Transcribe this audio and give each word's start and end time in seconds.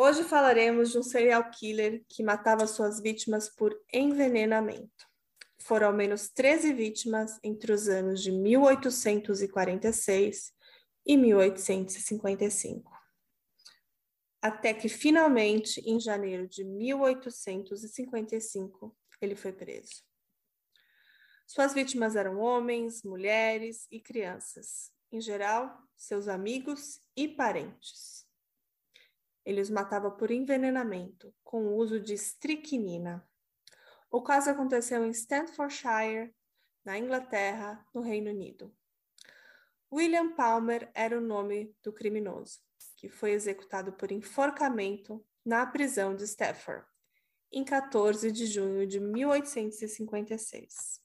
Hoje 0.00 0.22
falaremos 0.22 0.92
de 0.92 0.98
um 0.98 1.02
serial 1.02 1.50
killer 1.50 2.04
que 2.08 2.22
matava 2.22 2.68
suas 2.68 3.00
vítimas 3.00 3.48
por 3.48 3.76
envenenamento. 3.92 5.08
Foram 5.58 5.88
ao 5.88 5.92
menos 5.92 6.28
13 6.28 6.72
vítimas 6.72 7.36
entre 7.42 7.72
os 7.72 7.88
anos 7.88 8.22
de 8.22 8.30
1846 8.30 10.52
e 11.04 11.16
1855. 11.16 12.96
Até 14.40 14.72
que 14.72 14.88
finalmente, 14.88 15.80
em 15.80 15.98
janeiro 15.98 16.46
de 16.46 16.62
1855, 16.62 18.96
ele 19.20 19.34
foi 19.34 19.52
preso. 19.52 20.04
Suas 21.44 21.74
vítimas 21.74 22.14
eram 22.14 22.38
homens, 22.38 23.02
mulheres 23.02 23.88
e 23.90 24.00
crianças, 24.00 24.92
em 25.10 25.20
geral, 25.20 25.76
seus 25.96 26.28
amigos 26.28 27.00
e 27.16 27.26
parentes. 27.26 28.27
Ele 29.48 29.62
os 29.62 29.70
matava 29.70 30.10
por 30.10 30.30
envenenamento, 30.30 31.34
com 31.42 31.68
o 31.68 31.76
uso 31.76 31.98
de 31.98 32.12
estricnina. 32.12 33.26
O 34.10 34.20
caso 34.20 34.50
aconteceu 34.50 35.02
em 35.06 35.10
Staffordshire, 35.10 36.34
na 36.84 36.98
Inglaterra, 36.98 37.82
no 37.94 38.02
Reino 38.02 38.28
Unido. 38.28 38.70
William 39.90 40.34
Palmer 40.34 40.90
era 40.92 41.16
o 41.16 41.22
nome 41.22 41.74
do 41.82 41.90
criminoso, 41.90 42.58
que 42.94 43.08
foi 43.08 43.30
executado 43.30 43.94
por 43.94 44.12
enforcamento 44.12 45.24
na 45.42 45.64
prisão 45.64 46.14
de 46.14 46.24
Stafford, 46.24 46.84
em 47.50 47.64
14 47.64 48.30
de 48.30 48.44
junho 48.44 48.86
de 48.86 49.00
1856. 49.00 51.00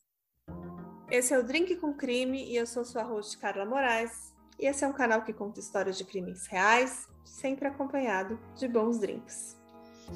Esse 1.09 1.33
é 1.33 1.39
o 1.39 1.43
Drink 1.43 1.77
com 1.77 1.93
Crime 1.93 2.43
e 2.43 2.57
eu 2.57 2.67
sou 2.67 2.83
sua 2.83 3.03
host 3.03 3.37
Carla 3.37 3.63
Moraes. 3.63 4.32
E 4.59 4.65
esse 4.65 4.83
é 4.83 4.87
um 4.87 4.93
canal 4.93 5.23
que 5.23 5.33
conta 5.33 5.59
histórias 5.59 5.97
de 5.97 6.05
crimes 6.05 6.47
reais, 6.47 7.07
sempre 7.23 7.67
acompanhado 7.67 8.39
de 8.55 8.67
bons 8.67 8.99
drinks. 8.99 9.57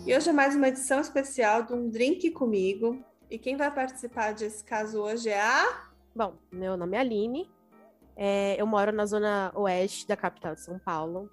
E 0.06 0.16
hoje 0.16 0.30
é 0.30 0.34
mais 0.34 0.56
uma 0.56 0.68
edição 0.68 1.00
especial 1.00 1.64
de 1.64 1.74
um 1.74 1.90
Drink 1.90 2.32
comigo. 2.32 3.04
E 3.30 3.38
quem 3.38 3.58
vai 3.58 3.74
participar 3.74 4.34
desse 4.34 4.64
caso 4.64 5.02
hoje 5.02 5.30
é 5.30 5.42
a. 5.42 5.90
Bom, 6.16 6.36
meu 6.52 6.78
nome 6.78 6.96
é 6.96 7.00
Aline. 7.00 7.50
É, 8.16 8.60
eu 8.60 8.66
moro 8.66 8.92
na 8.92 9.06
zona 9.06 9.52
oeste 9.56 10.08
da 10.08 10.16
capital 10.16 10.56
de 10.56 10.62
São 10.62 10.80
Paulo. 10.80 11.30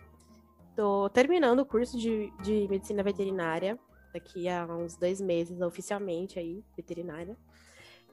Estou 0.71 1.09
terminando 1.11 1.61
o 1.61 1.67
curso 1.67 1.97
de, 1.97 2.33
de 2.43 2.67
medicina 2.69 3.03
veterinária 3.03 3.79
daqui 4.13 4.49
a 4.49 4.65
uns 4.67 4.97
dois 4.97 5.21
meses, 5.21 5.61
oficialmente 5.61 6.39
aí, 6.39 6.65
veterinária. 6.77 7.37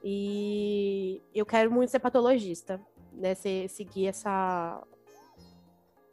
E 0.02 1.22
eu 1.34 1.46
quero 1.46 1.70
muito 1.70 1.90
ser 1.90 2.00
patologista, 2.00 2.80
né? 3.12 3.34
Se, 3.34 3.68
seguir 3.68 4.08
essa, 4.08 4.82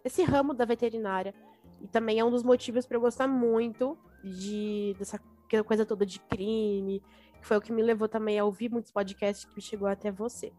esse 0.03 0.23
ramo 0.23 0.53
da 0.53 0.65
veterinária. 0.65 1.33
E 1.81 1.87
também 1.87 2.19
é 2.19 2.25
um 2.25 2.31
dos 2.31 2.43
motivos 2.43 2.85
para 2.85 2.97
eu 2.97 3.01
gostar 3.01 3.27
muito 3.27 3.97
de 4.23 4.95
dessa 4.97 5.19
coisa 5.65 5.85
toda 5.85 6.05
de 6.05 6.19
crime, 6.19 7.01
que 7.39 7.47
foi 7.47 7.57
o 7.57 7.61
que 7.61 7.71
me 7.71 7.81
levou 7.81 8.07
também 8.07 8.37
a 8.37 8.45
ouvir 8.45 8.69
muitos 8.69 8.91
podcasts 8.91 9.45
que 9.45 9.61
chegou 9.61 9.87
até 9.87 10.11
você. 10.11 10.51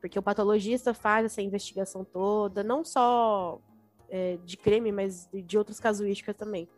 Porque 0.00 0.18
o 0.18 0.22
patologista 0.22 0.92
faz 0.92 1.26
essa 1.26 1.42
investigação 1.42 2.04
toda, 2.04 2.62
não 2.62 2.84
só 2.84 3.60
é, 4.08 4.38
de 4.44 4.56
crime, 4.56 4.92
mas 4.92 5.28
de 5.32 5.56
outras 5.56 5.80
casuísticas 5.80 6.36
também. 6.36 6.68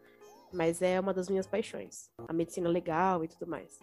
Mas 0.53 0.81
é 0.81 0.99
uma 1.01 1.13
das 1.13 1.29
minhas 1.29 1.47
paixões, 1.47 2.11
a 2.29 2.33
medicina 2.33 2.69
legal 2.69 3.25
e 3.25 3.29
tudo 3.29 3.47
mais. 3.47 3.79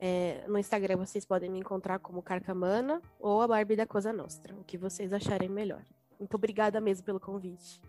É, 0.00 0.44
no 0.46 0.58
Instagram 0.58 0.96
vocês 0.96 1.24
podem 1.24 1.50
me 1.50 1.58
encontrar 1.58 1.98
como 1.98 2.22
Carcamana 2.22 3.02
ou 3.18 3.42
a 3.42 3.48
Barbie 3.48 3.76
da 3.76 3.86
Cosa 3.86 4.12
Nostra, 4.12 4.54
o 4.54 4.64
que 4.64 4.78
vocês 4.78 5.12
acharem 5.12 5.48
melhor. 5.48 5.84
Muito 6.18 6.34
obrigada 6.34 6.80
mesmo 6.80 7.04
pelo 7.04 7.20
convite. 7.20 7.80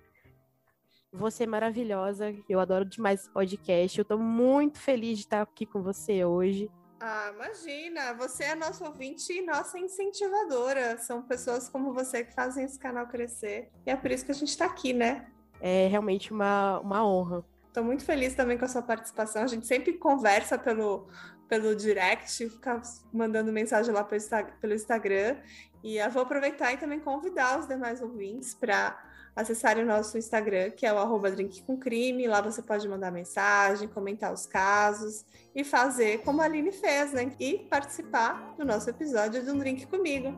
Você 1.11 1.43
é 1.43 1.47
maravilhosa, 1.47 2.35
eu 2.47 2.59
adoro 2.59 2.85
demais 2.85 3.21
esse 3.21 3.29
podcast. 3.31 3.97
Eu 3.97 4.05
tô 4.05 4.17
muito 4.17 4.79
feliz 4.79 5.17
de 5.17 5.25
estar 5.25 5.41
aqui 5.41 5.65
com 5.65 5.81
você 5.81 6.23
hoje. 6.23 6.69
Ah, 7.01 7.31
imagina, 7.33 8.13
você 8.13 8.43
é 8.43 8.55
nosso 8.55 8.83
ouvinte 8.83 9.31
e 9.31 9.41
nossa 9.41 9.79
incentivadora. 9.79 10.97
São 10.97 11.23
pessoas 11.23 11.67
como 11.69 11.93
você 11.93 12.25
que 12.25 12.33
fazem 12.33 12.65
esse 12.65 12.77
canal 12.77 13.07
crescer. 13.07 13.71
E 13.87 13.89
é 13.89 13.95
por 13.95 14.11
isso 14.11 14.25
que 14.25 14.31
a 14.31 14.35
gente 14.35 14.49
está 14.49 14.65
aqui, 14.65 14.93
né? 14.93 15.27
É 15.61 15.87
realmente 15.87 16.31
uma, 16.31 16.79
uma 16.79 17.05
honra. 17.05 17.43
Estou 17.67 17.83
muito 17.83 18.03
feliz 18.03 18.35
também 18.35 18.57
com 18.57 18.65
a 18.65 18.67
sua 18.67 18.81
participação. 18.81 19.43
A 19.43 19.47
gente 19.47 19.65
sempre 19.65 19.93
conversa 19.93 20.57
pelo, 20.57 21.07
pelo 21.47 21.75
direct, 21.75 22.49
ficar 22.49 22.81
mandando 23.13 23.51
mensagem 23.51 23.93
lá 23.93 24.03
pelo 24.03 24.73
Instagram. 24.73 25.37
E 25.83 25.97
eu 25.97 26.11
vou 26.11 26.23
aproveitar 26.23 26.73
e 26.73 26.77
também 26.77 26.99
convidar 26.99 27.59
os 27.59 27.67
demais 27.67 28.01
ouvintes 28.01 28.53
para 28.53 28.97
acessarem 29.35 29.83
o 29.83 29.87
nosso 29.87 30.17
Instagram, 30.17 30.71
que 30.71 30.85
é 30.85 30.93
o 30.93 30.97
arroba 30.97 31.31
Drink 31.31 31.63
com 31.63 31.77
Crime. 31.77 32.27
Lá 32.27 32.41
você 32.41 32.61
pode 32.61 32.87
mandar 32.87 33.11
mensagem, 33.11 33.87
comentar 33.87 34.33
os 34.33 34.45
casos 34.45 35.25
e 35.55 35.63
fazer 35.63 36.21
como 36.23 36.41
a 36.41 36.45
Aline 36.45 36.71
fez, 36.71 37.13
né? 37.13 37.33
E 37.39 37.59
participar 37.69 38.55
do 38.57 38.65
nosso 38.65 38.89
episódio 38.89 39.43
de 39.43 39.49
um 39.49 39.57
Drink 39.57 39.87
comigo. 39.87 40.37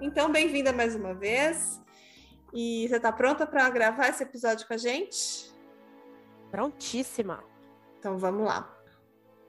Então, 0.00 0.30
bem-vinda 0.30 0.72
mais 0.72 0.94
uma 0.94 1.14
vez. 1.14 1.80
E 2.52 2.86
você 2.86 2.96
está 2.96 3.10
pronta 3.10 3.46
para 3.46 3.68
gravar 3.70 4.08
esse 4.08 4.22
episódio 4.22 4.66
com 4.66 4.74
a 4.74 4.76
gente? 4.76 5.50
Prontíssima. 6.50 7.42
Então 7.98 8.18
vamos 8.18 8.44
lá. 8.44 8.70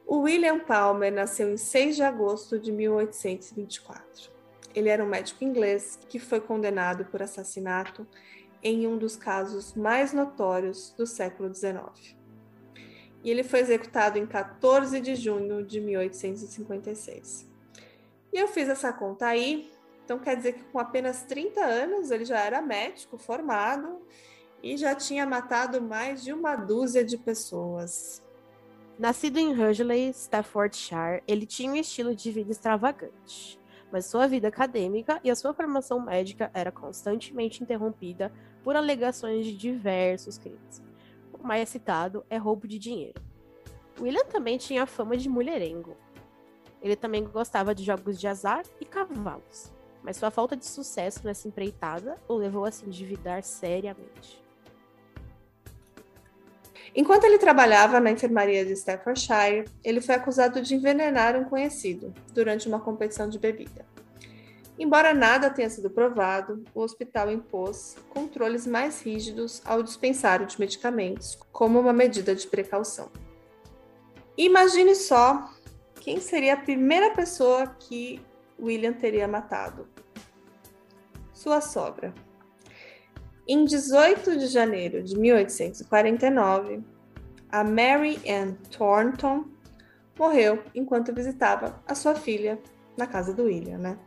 O 0.06 0.20
William 0.20 0.60
Palmer 0.60 1.12
nasceu 1.12 1.52
em 1.52 1.58
6 1.58 1.98
de 1.98 2.04
agosto 2.04 2.58
de 2.58 2.72
1824. 2.72 4.33
Ele 4.74 4.90
era 4.90 5.04
um 5.04 5.08
médico 5.08 5.44
inglês 5.44 6.00
que 6.10 6.20
foi 6.20 6.42
condenado 6.42 7.06
por 7.06 7.22
assassinato 7.22 8.08
em 8.62 8.88
um 8.88 8.98
dos 8.98 9.16
casos 9.16 9.74
mais 9.74 10.14
notórios 10.14 10.94
do 10.98 11.06
século 11.06 11.54
XIX. 11.54 12.16
E 13.24 13.30
ele 13.30 13.44
foi 13.44 13.60
executado 13.60 14.18
em 14.18 14.26
14 14.26 15.00
de 15.00 15.16
junho 15.16 15.66
de 15.66 15.80
1856. 15.80 17.50
E 18.32 18.38
eu 18.38 18.48
fiz 18.48 18.68
essa 18.68 18.92
conta 18.92 19.28
aí, 19.28 19.72
então 20.04 20.20
quer 20.20 20.36
dizer 20.36 20.54
que 20.54 20.64
com 20.64 20.80
apenas 20.80 21.24
30 21.24 21.62
anos 21.62 22.12
ele 22.12 22.26
já 22.26 22.40
era 22.40 22.62
médico 22.62 23.18
formado 23.18 24.02
e 24.62 24.76
já 24.78 24.96
tinha 24.96 25.26
matado 25.26 25.82
mais 25.82 26.24
de 26.24 26.34
uma 26.34 26.56
dúzia 26.56 27.04
de 27.04 27.18
pessoas. 27.18 28.22
Nascido 28.98 29.38
em 29.38 29.54
Hurley, 29.54 30.10
Staffordshire, 30.10 31.24
ele 31.28 31.46
tinha 31.46 31.72
um 31.72 31.76
estilo 31.76 32.16
de 32.16 32.32
vida 32.32 32.52
extravagante, 32.52 33.60
mas 33.94 34.08
sua 34.08 34.26
vida 34.26 34.48
acadêmica 34.48 35.22
e 35.24 35.30
a 35.30 35.36
sua 35.36 35.54
formação 35.54 36.00
médica 36.00 36.50
era 36.52 36.72
constantemente 36.72 37.62
interrompida 37.62 38.34
por 38.64 38.76
alegações 38.76 39.46
de 39.46 39.56
diversos 39.56 40.36
crimes. 40.40 40.82
O 41.32 41.46
mais 41.46 41.70
citado 41.70 42.26
é 42.28 42.36
roubo 42.36 42.68
de 42.68 42.80
dinheiro. 42.80 43.22
William 44.02 44.26
também 44.26 44.58
tinha 44.58 44.88
fama 44.88 45.16
de 45.16 45.30
mulherengo. 45.30 45.96
Ele 46.82 46.96
também 46.96 47.24
gostava 47.24 47.76
de 47.76 47.84
jogos 47.84 48.20
de 48.20 48.28
azar 48.28 48.66
e 48.82 48.86
cavalos, 48.86 49.72
mas 50.02 50.18
sua 50.18 50.32
falta 50.32 50.58
de 50.58 50.66
sucesso 50.66 51.24
nessa 51.24 51.48
empreitada 51.48 52.20
o 52.28 52.34
levou 52.34 52.66
a 52.66 52.72
se 52.72 52.88
endividar 52.88 53.44
seriamente. 53.44 54.43
Enquanto 56.96 57.24
ele 57.24 57.40
trabalhava 57.40 58.00
na 58.00 58.12
enfermaria 58.12 58.64
de 58.64 58.74
Staffordshire, 58.74 59.66
ele 59.84 60.00
foi 60.00 60.14
acusado 60.14 60.62
de 60.62 60.76
envenenar 60.76 61.36
um 61.36 61.46
conhecido 61.46 62.14
durante 62.34 62.68
uma 62.68 62.80
competição 62.80 63.28
de 63.28 63.40
bebida. 63.40 63.86
Embora 64.78 65.14
nada 65.14 65.50
tenha 65.50 65.70
sido 65.70 65.90
provado, 65.90 66.64
o 66.74 66.82
hospital 66.82 67.32
impôs 67.32 67.96
controles 68.10 68.68
mais 68.68 69.02
rígidos 69.02 69.62
ao 69.66 69.82
dispensário 69.82 70.46
de 70.46 70.60
medicamentos, 70.60 71.38
como 71.52 71.80
uma 71.80 71.94
medida 71.94 72.36
de 72.36 72.48
precaução. 72.48 73.12
Imagine 74.38 74.96
só 74.96 75.50
quem 76.00 76.20
seria 76.20 76.56
a 76.56 76.58
primeira 76.58 77.12
pessoa 77.12 77.68
que 77.68 78.20
William 78.60 78.94
teria 78.94 79.28
matado. 79.28 79.88
Sua 81.34 81.62
sogra. 81.62 82.14
Em 83.46 83.66
18 83.66 84.38
de 84.38 84.48
janeiro 84.48 85.04
de 85.04 85.20
1849, 85.20 86.82
a 87.52 87.64
Mary 87.64 88.18
Ann 88.26 88.54
Thornton 88.72 89.46
morreu 90.18 90.64
enquanto 90.74 91.14
visitava 91.14 91.84
a 91.86 91.94
sua 91.94 92.16
filha 92.16 92.58
na 92.96 93.06
casa 93.06 93.34
do 93.34 93.44
William, 93.44 93.78
né? 93.78 93.98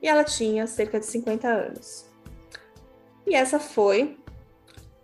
E 0.00 0.06
ela 0.06 0.22
tinha 0.22 0.66
cerca 0.68 1.00
de 1.00 1.06
50 1.06 1.48
anos. 1.48 2.06
E 3.26 3.34
essa 3.34 3.58
foi 3.58 4.18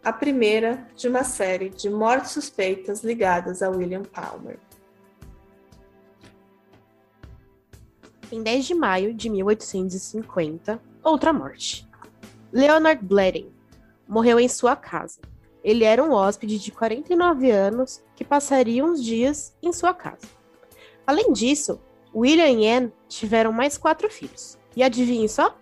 a 0.05 0.13
primeira 0.13 0.87
de 0.95 1.09
uma 1.09 1.25
série 1.25 1.71
de 1.71 1.91
mortes 1.91 2.31
suspeitas 2.31 3.03
ligadas 3.03 3.63
a 3.63 3.69
William 3.69 4.03
Palmer. 4.03 4.61
Em 8.31 8.45
10 8.45 8.65
de 8.65 8.75
maio 8.75 9.13
de 9.13 9.29
1850, 9.29 10.81
outra 11.03 11.33
morte. 11.33 11.90
Leonard 12.53 13.05
Bleding 13.05 13.53
morreu 14.09 14.41
em 14.41 14.49
sua 14.49 14.75
casa. 14.75 15.21
Ele 15.63 15.85
era 15.85 16.03
um 16.03 16.13
hóspede 16.13 16.59
de 16.59 16.73
49 16.73 17.51
anos 17.51 18.03
que 18.17 18.25
passaria 18.25 18.85
uns 18.85 19.03
dias 19.05 19.55
em 19.63 19.73
sua 19.73 19.95
casa. 19.95 20.27
Além 21.07 21.33
disso, 21.33 21.81
William 22.15 22.49
e 22.49 22.69
Anne 22.69 22.93
tiveram 23.09 23.53
mais 23.53 23.79
quatro 23.79 24.11
filhos. 24.11 24.59
E 24.75 24.83
adivinhe 24.83 25.29
só? 25.29 25.57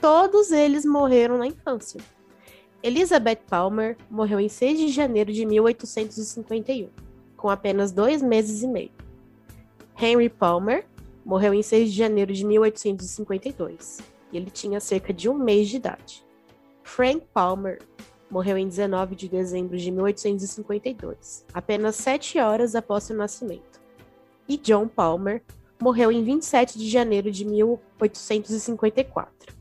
Todos 0.00 0.50
eles 0.50 0.84
morreram 0.84 1.38
na 1.38 1.46
infância. 1.46 2.00
Elizabeth 2.82 3.40
Palmer 3.48 3.96
morreu 4.10 4.38
em 4.38 4.48
6 4.48 4.78
de 4.78 4.88
janeiro 4.88 5.32
de 5.32 5.44
1851, 5.44 6.88
com 7.36 7.48
apenas 7.48 7.90
dois 7.92 8.22
meses 8.22 8.62
e 8.62 8.66
meio. 8.66 8.90
Henry 10.00 10.28
Palmer 10.28 10.86
morreu 11.24 11.54
em 11.54 11.62
6 11.62 11.90
de 11.90 11.96
janeiro 11.96 12.32
de 12.32 12.44
1852, 12.44 13.98
e 14.32 14.36
ele 14.36 14.50
tinha 14.50 14.80
cerca 14.80 15.12
de 15.12 15.28
um 15.28 15.34
mês 15.34 15.68
de 15.68 15.76
idade. 15.76 16.24
Frank 16.82 17.24
Palmer 17.32 17.80
morreu 18.30 18.58
em 18.58 18.68
19 18.68 19.14
de 19.14 19.28
dezembro 19.28 19.76
de 19.76 19.90
1852, 19.90 21.44
apenas 21.52 21.96
sete 21.96 22.38
horas 22.38 22.74
após 22.74 23.04
seu 23.04 23.16
nascimento. 23.16 23.80
E 24.48 24.56
John 24.56 24.88
Palmer 24.88 25.42
morreu 25.80 26.10
em 26.10 26.24
27 26.24 26.78
de 26.78 26.88
janeiro 26.88 27.30
de 27.30 27.44
1854. 27.44 29.54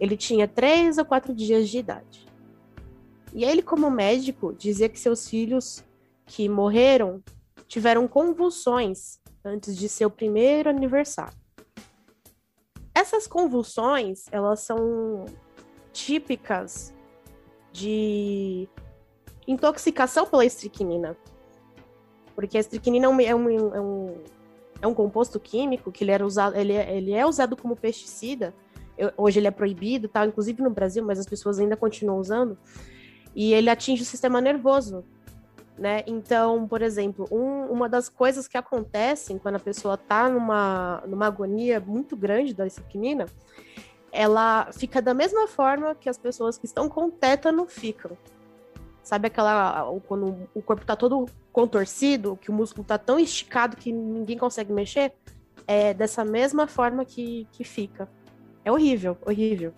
Ele 0.00 0.16
tinha 0.16 0.48
três 0.48 0.98
ou 0.98 1.04
quatro 1.04 1.32
dias 1.34 1.68
de 1.68 1.78
idade. 1.78 2.26
E 3.32 3.44
ele, 3.44 3.62
como 3.62 3.88
médico, 3.90 4.52
dizia 4.52 4.88
que 4.88 4.98
seus 4.98 5.28
filhos 5.28 5.84
que 6.26 6.48
morreram 6.48 7.22
tiveram 7.66 8.08
convulsões 8.08 9.18
antes 9.44 9.76
de 9.76 9.88
seu 9.88 10.10
primeiro 10.10 10.70
aniversário. 10.70 11.43
Essas 12.94 13.26
convulsões, 13.26 14.26
elas 14.30 14.60
são 14.60 15.26
típicas 15.92 16.94
de 17.72 18.68
intoxicação 19.46 20.26
pela 20.26 20.44
estricnina. 20.44 21.16
Porque 22.34 22.56
a 22.56 22.60
estricnina 22.60 23.06
é 23.06 23.08
um, 23.08 23.20
é 23.20 23.34
um, 23.34 23.74
é 23.74 23.80
um, 23.80 24.14
é 24.82 24.86
um 24.86 24.94
composto 24.94 25.40
químico 25.40 25.90
que 25.90 26.04
ele, 26.04 26.10
era 26.10 26.24
usado, 26.24 26.56
ele, 26.56 26.72
é, 26.72 26.96
ele 26.96 27.12
é 27.12 27.26
usado 27.26 27.56
como 27.56 27.76
pesticida. 27.76 28.54
Eu, 28.96 29.12
hoje 29.16 29.40
ele 29.40 29.48
é 29.48 29.50
proibido, 29.50 30.08
tá? 30.08 30.24
inclusive 30.24 30.62
no 30.62 30.70
Brasil, 30.70 31.04
mas 31.04 31.18
as 31.18 31.26
pessoas 31.26 31.58
ainda 31.58 31.76
continuam 31.76 32.18
usando 32.18 32.56
e 33.34 33.52
ele 33.52 33.68
atinge 33.68 34.02
o 34.02 34.06
sistema 34.06 34.40
nervoso. 34.40 35.04
Né? 35.76 36.04
Então, 36.06 36.68
por 36.68 36.82
exemplo, 36.82 37.26
um, 37.32 37.66
uma 37.66 37.88
das 37.88 38.08
coisas 38.08 38.46
que 38.46 38.56
acontecem 38.56 39.38
quando 39.38 39.56
a 39.56 39.60
pessoa 39.60 39.94
está 39.94 40.28
numa, 40.28 41.02
numa 41.06 41.26
agonia 41.26 41.80
muito 41.80 42.16
grande 42.16 42.54
da 42.54 42.66
estricnina, 42.66 43.26
ela 44.12 44.70
fica 44.72 45.02
da 45.02 45.12
mesma 45.12 45.48
forma 45.48 45.94
que 45.94 46.08
as 46.08 46.16
pessoas 46.16 46.56
que 46.56 46.66
estão 46.66 46.88
com 46.88 47.10
tétano 47.10 47.66
ficam. 47.66 48.16
Sabe 49.02 49.26
aquela. 49.26 49.92
Quando 50.06 50.48
o 50.54 50.62
corpo 50.62 50.82
está 50.82 50.96
todo 50.96 51.26
contorcido, 51.52 52.38
que 52.40 52.50
o 52.50 52.54
músculo 52.54 52.82
está 52.82 52.96
tão 52.96 53.18
esticado 53.18 53.76
que 53.76 53.92
ninguém 53.92 54.38
consegue 54.38 54.72
mexer? 54.72 55.12
É 55.66 55.92
dessa 55.92 56.24
mesma 56.24 56.66
forma 56.66 57.04
que, 57.04 57.46
que 57.52 57.64
fica. 57.64 58.08
É 58.64 58.72
horrível, 58.72 59.18
horrível. 59.26 59.74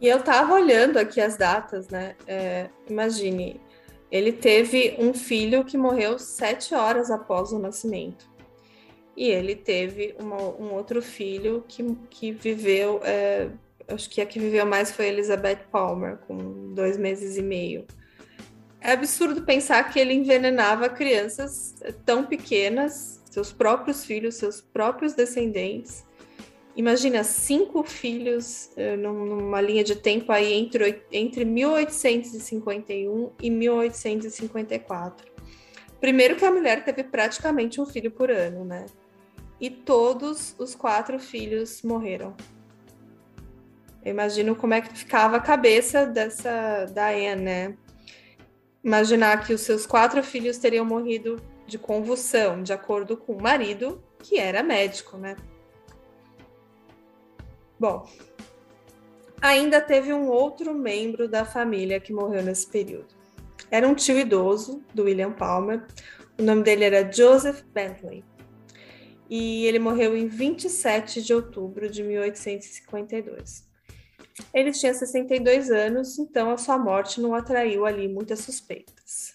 E 0.00 0.06
eu 0.06 0.22
tava 0.22 0.52
olhando 0.52 0.98
aqui 0.98 1.20
as 1.20 1.36
datas, 1.36 1.88
né? 1.88 2.14
É, 2.26 2.68
imagine, 2.88 3.60
ele 4.10 4.32
teve 4.32 4.96
um 4.98 5.12
filho 5.12 5.64
que 5.64 5.76
morreu 5.76 6.18
sete 6.18 6.74
horas 6.74 7.10
após 7.10 7.52
o 7.52 7.58
nascimento. 7.58 8.30
E 9.16 9.28
ele 9.28 9.56
teve 9.56 10.14
uma, 10.20 10.36
um 10.36 10.74
outro 10.74 11.00
filho 11.00 11.64
que, 11.66 11.82
que 12.10 12.32
viveu, 12.32 13.00
é, 13.02 13.48
acho 13.88 14.08
que 14.10 14.20
a 14.20 14.26
que 14.26 14.38
viveu 14.38 14.66
mais 14.66 14.92
foi 14.92 15.08
Elizabeth 15.08 15.60
Palmer, 15.70 16.18
com 16.26 16.74
dois 16.74 16.98
meses 16.98 17.36
e 17.36 17.42
meio. 17.42 17.86
É 18.80 18.92
absurdo 18.92 19.42
pensar 19.42 19.90
que 19.90 19.98
ele 19.98 20.12
envenenava 20.12 20.88
crianças 20.88 21.74
tão 22.04 22.24
pequenas, 22.24 23.22
seus 23.28 23.52
próprios 23.52 24.04
filhos, 24.04 24.36
seus 24.36 24.60
próprios 24.60 25.14
descendentes, 25.14 26.04
imagina 26.76 27.24
cinco 27.24 27.82
filhos 27.82 28.70
uh, 28.76 28.96
numa 28.96 29.60
linha 29.60 29.82
de 29.82 29.96
tempo 29.96 30.30
aí 30.30 30.52
entre, 30.52 31.02
entre 31.10 31.44
1851 31.44 33.32
e 33.42 33.50
1854. 33.50 35.32
Primeiro 36.00 36.36
que 36.36 36.44
a 36.44 36.52
mulher 36.52 36.84
teve 36.84 37.02
praticamente 37.02 37.80
um 37.80 37.86
filho 37.86 38.10
por 38.10 38.30
ano, 38.30 38.64
né? 38.64 38.86
E 39.58 39.70
todos 39.70 40.54
os 40.58 40.74
quatro 40.74 41.18
filhos 41.18 41.82
morreram. 41.82 42.36
Eu 44.04 44.10
imagino 44.10 44.54
como 44.54 44.74
é 44.74 44.80
que 44.80 44.96
ficava 44.96 45.38
a 45.38 45.40
cabeça 45.40 46.06
dessa 46.06 46.84
Diane, 46.84 47.42
né? 47.42 47.76
Imaginar 48.84 49.44
que 49.44 49.52
os 49.52 49.62
seus 49.62 49.84
quatro 49.84 50.22
filhos 50.22 50.58
teriam 50.58 50.84
morrido 50.84 51.42
de 51.66 51.76
convulsão, 51.76 52.62
de 52.62 52.72
acordo 52.72 53.16
com 53.16 53.32
o 53.32 53.42
marido, 53.42 54.00
que 54.20 54.38
era 54.38 54.62
médico, 54.62 55.16
né? 55.16 55.34
Bom, 57.78 58.08
ainda 59.40 59.80
teve 59.80 60.12
um 60.12 60.28
outro 60.28 60.74
membro 60.74 61.28
da 61.28 61.44
família 61.44 62.00
que 62.00 62.12
morreu 62.12 62.42
nesse 62.42 62.66
período. 62.66 63.14
Era 63.70 63.86
um 63.86 63.94
tio 63.94 64.18
idoso 64.18 64.82
do 64.94 65.04
William 65.04 65.32
Palmer. 65.32 65.86
O 66.38 66.42
nome 66.42 66.62
dele 66.62 66.84
era 66.84 67.10
Joseph 67.10 67.62
Bentley. 67.74 68.24
E 69.28 69.66
ele 69.66 69.78
morreu 69.78 70.16
em 70.16 70.28
27 70.28 71.20
de 71.20 71.34
outubro 71.34 71.90
de 71.90 72.02
1852. 72.02 73.66
Ele 74.52 74.70
tinha 74.70 74.94
62 74.94 75.70
anos, 75.70 76.18
então 76.18 76.50
a 76.50 76.56
sua 76.56 76.78
morte 76.78 77.20
não 77.20 77.34
atraiu 77.34 77.86
ali 77.86 78.06
muitas 78.06 78.40
suspeitas. 78.40 79.34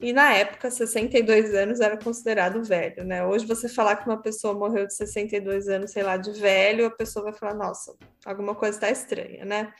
E 0.00 0.12
na 0.12 0.32
época, 0.32 0.70
62 0.70 1.52
anos 1.54 1.80
era 1.80 1.96
considerado 1.96 2.62
velho, 2.62 3.04
né? 3.04 3.24
Hoje 3.26 3.44
você 3.44 3.68
falar 3.68 3.96
que 3.96 4.08
uma 4.08 4.22
pessoa 4.22 4.54
morreu 4.54 4.86
de 4.86 4.94
62 4.94 5.68
anos, 5.68 5.90
sei 5.90 6.04
lá, 6.04 6.16
de 6.16 6.30
velho, 6.38 6.86
a 6.86 6.90
pessoa 6.90 7.24
vai 7.24 7.32
falar, 7.32 7.54
nossa, 7.54 7.96
alguma 8.24 8.54
coisa 8.54 8.76
está 8.76 8.90
estranha, 8.90 9.44
né? 9.44 9.72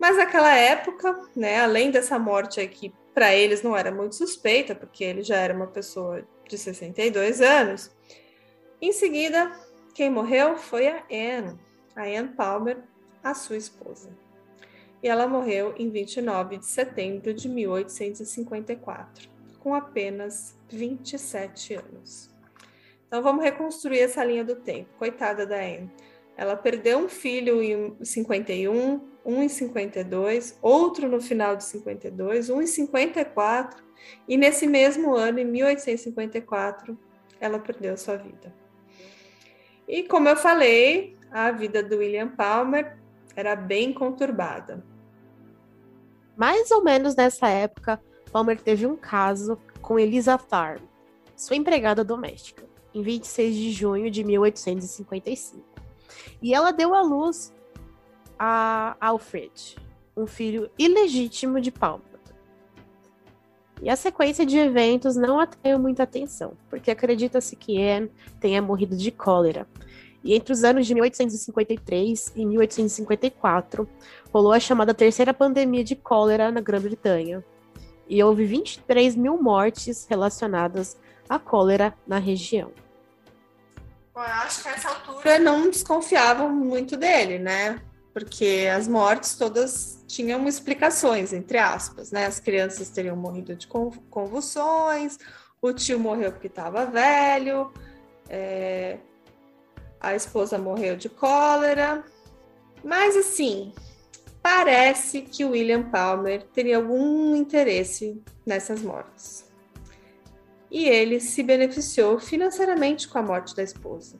Mas 0.00 0.16
naquela 0.16 0.54
época, 0.54 1.20
né, 1.36 1.60
além 1.60 1.90
dessa 1.90 2.18
morte 2.18 2.58
aí 2.58 2.68
que 2.68 2.90
para 3.12 3.34
eles 3.34 3.62
não 3.62 3.76
era 3.76 3.92
muito 3.92 4.14
suspeita, 4.14 4.74
porque 4.74 5.04
ele 5.04 5.22
já 5.22 5.36
era 5.36 5.52
uma 5.52 5.66
pessoa 5.66 6.26
de 6.48 6.56
62 6.56 7.42
anos, 7.42 7.90
em 8.80 8.92
seguida, 8.92 9.52
quem 9.92 10.08
morreu 10.08 10.56
foi 10.56 10.88
a 10.88 11.04
Anne, 11.10 11.58
a 11.94 12.04
Anne 12.04 12.28
Palmer, 12.28 12.78
a 13.22 13.34
sua 13.34 13.56
esposa 13.56 14.08
e 15.02 15.08
ela 15.08 15.26
morreu 15.26 15.74
em 15.76 15.90
29 15.90 16.58
de 16.58 16.66
setembro 16.66 17.32
de 17.32 17.48
1854, 17.48 19.28
com 19.58 19.74
apenas 19.74 20.58
27 20.68 21.74
anos. 21.74 22.30
Então 23.06 23.22
vamos 23.22 23.42
reconstruir 23.42 24.00
essa 24.00 24.22
linha 24.22 24.44
do 24.44 24.56
tempo. 24.56 24.90
Coitada 24.98 25.46
da 25.46 25.56
Anne. 25.56 25.90
Ela 26.36 26.54
perdeu 26.56 26.98
um 26.98 27.08
filho 27.08 27.62
em 27.62 27.96
51, 28.04 29.00
um 29.24 29.42
em 29.42 29.48
52, 29.48 30.58
outro 30.62 31.08
no 31.08 31.20
final 31.20 31.56
de 31.56 31.64
52, 31.64 32.50
um 32.50 32.62
em 32.62 32.66
54, 32.66 33.82
e 34.28 34.36
nesse 34.36 34.66
mesmo 34.66 35.14
ano, 35.14 35.40
em 35.40 35.44
1854, 35.44 36.96
ela 37.40 37.58
perdeu 37.58 37.96
sua 37.96 38.16
vida. 38.16 38.54
E 39.88 40.02
como 40.04 40.28
eu 40.28 40.36
falei, 40.36 41.16
a 41.30 41.50
vida 41.50 41.82
do 41.82 41.98
William 41.98 42.28
Palmer 42.28 42.96
era 43.38 43.54
bem 43.54 43.92
conturbada. 43.92 44.84
Mais 46.36 46.72
ou 46.72 46.82
menos 46.82 47.14
nessa 47.14 47.48
época, 47.48 48.02
Palmer 48.32 48.60
teve 48.60 48.84
um 48.84 48.96
caso 48.96 49.56
com 49.80 49.96
Elisa 49.96 50.36
Farm, 50.36 50.82
sua 51.36 51.54
empregada 51.54 52.02
doméstica, 52.02 52.64
em 52.92 53.00
26 53.00 53.54
de 53.54 53.70
junho 53.70 54.10
de 54.10 54.24
1855. 54.24 55.64
E 56.42 56.52
ela 56.52 56.72
deu 56.72 56.92
à 56.96 57.00
luz 57.00 57.54
a 58.36 58.96
Alfred, 59.00 59.76
um 60.16 60.26
filho 60.26 60.68
ilegítimo 60.76 61.60
de 61.60 61.70
Palmer. 61.70 62.08
E 63.80 63.88
a 63.88 63.94
sequência 63.94 64.44
de 64.44 64.58
eventos 64.58 65.14
não 65.14 65.38
atraiu 65.38 65.78
muita 65.78 66.02
atenção, 66.02 66.54
porque 66.68 66.90
acredita-se 66.90 67.54
que 67.54 67.80
Anne 67.80 68.10
tenha 68.40 68.60
morrido 68.60 68.96
de 68.96 69.12
cólera, 69.12 69.68
e 70.22 70.34
entre 70.34 70.52
os 70.52 70.64
anos 70.64 70.86
de 70.86 70.94
1853 70.94 72.32
e 72.34 72.44
1854, 72.44 73.88
rolou 74.32 74.52
a 74.52 74.60
chamada 74.60 74.92
terceira 74.92 75.32
pandemia 75.32 75.84
de 75.84 75.94
cólera 75.94 76.50
na 76.50 76.60
Grã-Bretanha. 76.60 77.44
E 78.08 78.22
houve 78.22 78.44
23 78.44 79.14
mil 79.14 79.40
mortes 79.40 80.06
relacionadas 80.08 80.96
à 81.28 81.38
cólera 81.38 81.94
na 82.06 82.18
região. 82.18 82.72
Bom, 84.14 84.22
eu 84.22 84.26
acho 84.26 84.62
que 84.62 84.68
a 84.68 84.72
essa 84.72 84.88
altura 84.88 85.38
não 85.38 85.70
desconfiavam 85.70 86.50
muito 86.50 86.96
dele, 86.96 87.38
né? 87.38 87.80
Porque 88.12 88.68
as 88.74 88.88
mortes 88.88 89.36
todas 89.36 90.02
tinham 90.08 90.48
explicações, 90.48 91.32
entre 91.32 91.58
aspas, 91.58 92.10
né? 92.10 92.26
As 92.26 92.40
crianças 92.40 92.88
teriam 92.88 93.14
morrido 93.14 93.54
de 93.54 93.68
convulsões, 93.68 95.18
o 95.62 95.72
tio 95.72 96.00
morreu 96.00 96.32
porque 96.32 96.48
estava 96.48 96.86
velho, 96.86 97.72
é, 98.28 98.98
a 100.00 100.14
esposa 100.14 100.58
morreu 100.58 100.96
de 100.96 101.08
cólera. 101.08 102.04
Mas 102.84 103.16
assim, 103.16 103.72
parece 104.42 105.22
que 105.22 105.44
William 105.44 105.90
Palmer 105.90 106.42
teria 106.52 106.76
algum 106.76 107.34
interesse 107.34 108.22
nessas 108.46 108.82
mortes. 108.82 109.46
E 110.70 110.86
ele 110.86 111.18
se 111.18 111.42
beneficiou 111.42 112.18
financeiramente 112.18 113.08
com 113.08 113.18
a 113.18 113.22
morte 113.22 113.56
da 113.56 113.62
esposa. 113.62 114.18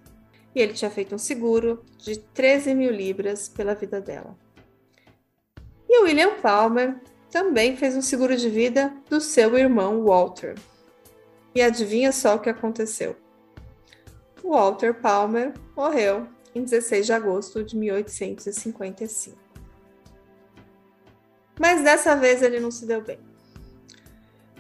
E 0.55 0.61
ele 0.61 0.73
tinha 0.73 0.91
feito 0.91 1.15
um 1.15 1.19
seguro 1.19 1.85
de 1.99 2.19
13 2.19 2.75
mil 2.75 2.91
libras 2.91 3.49
pela 3.49 3.75
vida 3.75 4.01
dela. 4.01 4.37
E 5.89 6.03
William 6.03 6.35
Palmer 6.41 7.01
também 7.31 7.77
fez 7.77 7.95
um 7.95 8.03
seguro 8.03 8.37
de 8.37 8.49
vida 8.49 8.95
do 9.09 9.21
seu 9.21 9.57
irmão 9.59 10.05
Walter. 10.05 10.55
E 11.55 11.63
adivinha 11.63 12.13
só 12.13 12.37
o 12.37 12.39
que 12.39 12.49
aconteceu? 12.49 13.17
Walter 14.51 14.95
Palmer 14.95 15.53
morreu 15.77 16.27
em 16.55 16.63
16 16.63 17.07
de 17.07 17.13
agosto 17.13 17.63
de 17.63 17.77
1855. 17.77 19.37
Mas 21.61 21.83
dessa 21.83 22.15
vez 22.15 22.43
ele 22.43 22.61
não 22.61 22.71
se 22.71 22.87
deu 22.87 23.03
bem. 23.03 23.19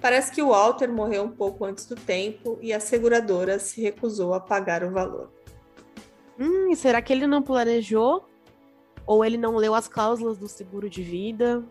Parece 0.00 0.30
que 0.32 0.42
o 0.42 0.50
Walter 0.50 0.92
morreu 0.92 1.24
um 1.24 1.30
pouco 1.30 1.64
antes 1.64 1.86
do 1.86 1.96
tempo 1.96 2.58
e 2.60 2.72
a 2.72 2.80
seguradora 2.80 3.58
se 3.58 3.80
recusou 3.80 4.34
a 4.34 4.40
pagar 4.40 4.84
o 4.84 4.90
valor. 4.90 5.30
Hum, 6.38 6.74
será 6.74 7.02
que 7.02 7.12
ele 7.12 7.26
não 7.26 7.42
planejou? 7.42 8.24
Ou 9.06 9.24
ele 9.24 9.36
não 9.36 9.56
leu 9.56 9.74
as 9.74 9.88
cláusulas 9.88 10.38
do 10.38 10.48
seguro 10.48 10.88
de 10.88 11.02
vida? 11.02 11.64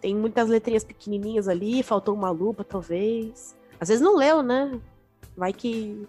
Tem 0.00 0.14
muitas 0.14 0.48
letrinhas 0.48 0.84
pequenininhas 0.84 1.48
ali, 1.48 1.82
faltou 1.82 2.14
uma 2.14 2.30
lupa, 2.30 2.62
talvez. 2.62 3.56
Às 3.80 3.88
vezes 3.88 4.04
não 4.04 4.16
leu, 4.16 4.42
né? 4.42 4.78
Vai 5.36 5.52
que. 5.52 6.06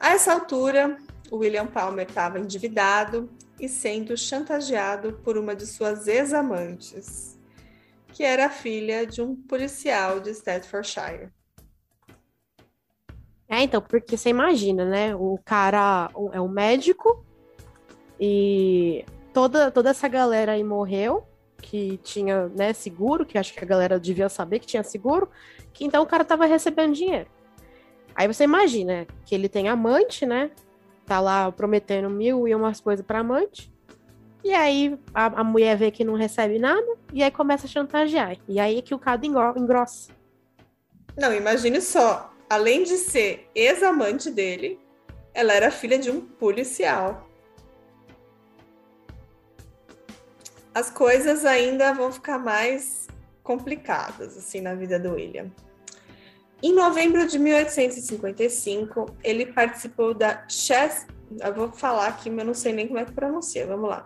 A 0.00 0.12
essa 0.12 0.32
altura, 0.32 0.96
William 1.30 1.66
Palmer 1.66 2.08
estava 2.08 2.40
endividado 2.40 3.28
e 3.60 3.68
sendo 3.68 4.16
chantageado 4.16 5.20
por 5.22 5.36
uma 5.36 5.54
de 5.54 5.66
suas 5.66 6.08
ex-amantes, 6.08 7.38
que 8.08 8.24
era 8.24 8.48
filha 8.48 9.06
de 9.06 9.20
um 9.20 9.36
policial 9.36 10.18
de 10.18 10.30
Staffordshire. 10.30 11.28
É, 13.46 13.62
então, 13.62 13.82
porque 13.82 14.16
você 14.16 14.30
imagina, 14.30 14.86
né? 14.86 15.14
O 15.14 15.38
cara 15.44 16.10
é 16.32 16.40
um 16.40 16.48
médico 16.48 17.22
e 18.18 19.04
toda, 19.34 19.70
toda 19.70 19.90
essa 19.90 20.08
galera 20.08 20.52
aí 20.52 20.64
morreu 20.64 21.26
que 21.60 21.98
tinha 21.98 22.48
né, 22.48 22.72
seguro, 22.72 23.26
que 23.26 23.36
acho 23.36 23.52
que 23.52 23.62
a 23.62 23.66
galera 23.66 24.00
devia 24.00 24.30
saber 24.30 24.60
que 24.60 24.66
tinha 24.66 24.82
seguro, 24.82 25.28
que 25.74 25.84
então 25.84 26.02
o 26.02 26.06
cara 26.06 26.24
tava 26.24 26.46
recebendo 26.46 26.94
dinheiro. 26.94 27.28
Aí 28.14 28.26
você 28.26 28.44
imagina 28.44 29.06
que 29.24 29.34
ele 29.34 29.48
tem 29.48 29.68
amante, 29.68 30.26
né? 30.26 30.50
Tá 31.06 31.20
lá 31.20 31.50
prometendo 31.50 32.08
mil 32.08 32.46
e 32.46 32.54
umas 32.54 32.80
coisas 32.80 33.04
pra 33.04 33.20
amante. 33.20 33.72
E 34.42 34.52
aí 34.52 34.98
a, 35.12 35.26
a, 35.26 35.44
mulher 35.44 35.76
vê 35.76 35.90
que 35.90 36.04
não 36.04 36.14
recebe 36.14 36.58
nada 36.58 36.96
e 37.12 37.22
aí 37.22 37.30
começa 37.30 37.66
a 37.66 37.68
chantagear. 37.68 38.36
E 38.48 38.58
aí 38.58 38.78
é 38.78 38.82
que 38.82 38.94
o 38.94 38.98
caso 38.98 39.24
engrossa. 39.24 40.12
Não, 41.16 41.34
imagine 41.34 41.80
só. 41.80 42.32
Além 42.48 42.82
de 42.82 42.96
ser 42.96 43.48
ex-amante 43.54 44.30
dele, 44.30 44.80
ela 45.34 45.52
era 45.52 45.70
filha 45.70 45.98
de 45.98 46.10
um 46.10 46.20
policial. 46.20 47.30
as 50.74 50.90
coisas 50.90 51.44
ainda 51.44 51.92
vão 51.92 52.12
ficar 52.12 52.38
mais 52.38 53.08
complicadas 53.42 54.36
assim 54.36 54.60
na 54.60 54.74
vida 54.74 54.98
do 54.98 55.12
William. 55.12 55.50
Em 56.62 56.74
novembro 56.74 57.26
de 57.26 57.38
1855, 57.38 59.16
ele 59.24 59.46
participou 59.46 60.12
da 60.12 60.44
Chess, 60.46 61.06
eu 61.42 61.54
vou 61.54 61.72
falar 61.72 62.08
aqui, 62.08 62.28
mas 62.28 62.40
eu 62.40 62.44
não 62.46 62.54
sei 62.54 62.72
nem 62.72 62.86
como 62.86 62.98
é 62.98 63.04
que 63.04 63.12
pronuncia. 63.12 63.66
Vamos 63.66 63.88
lá. 63.88 64.04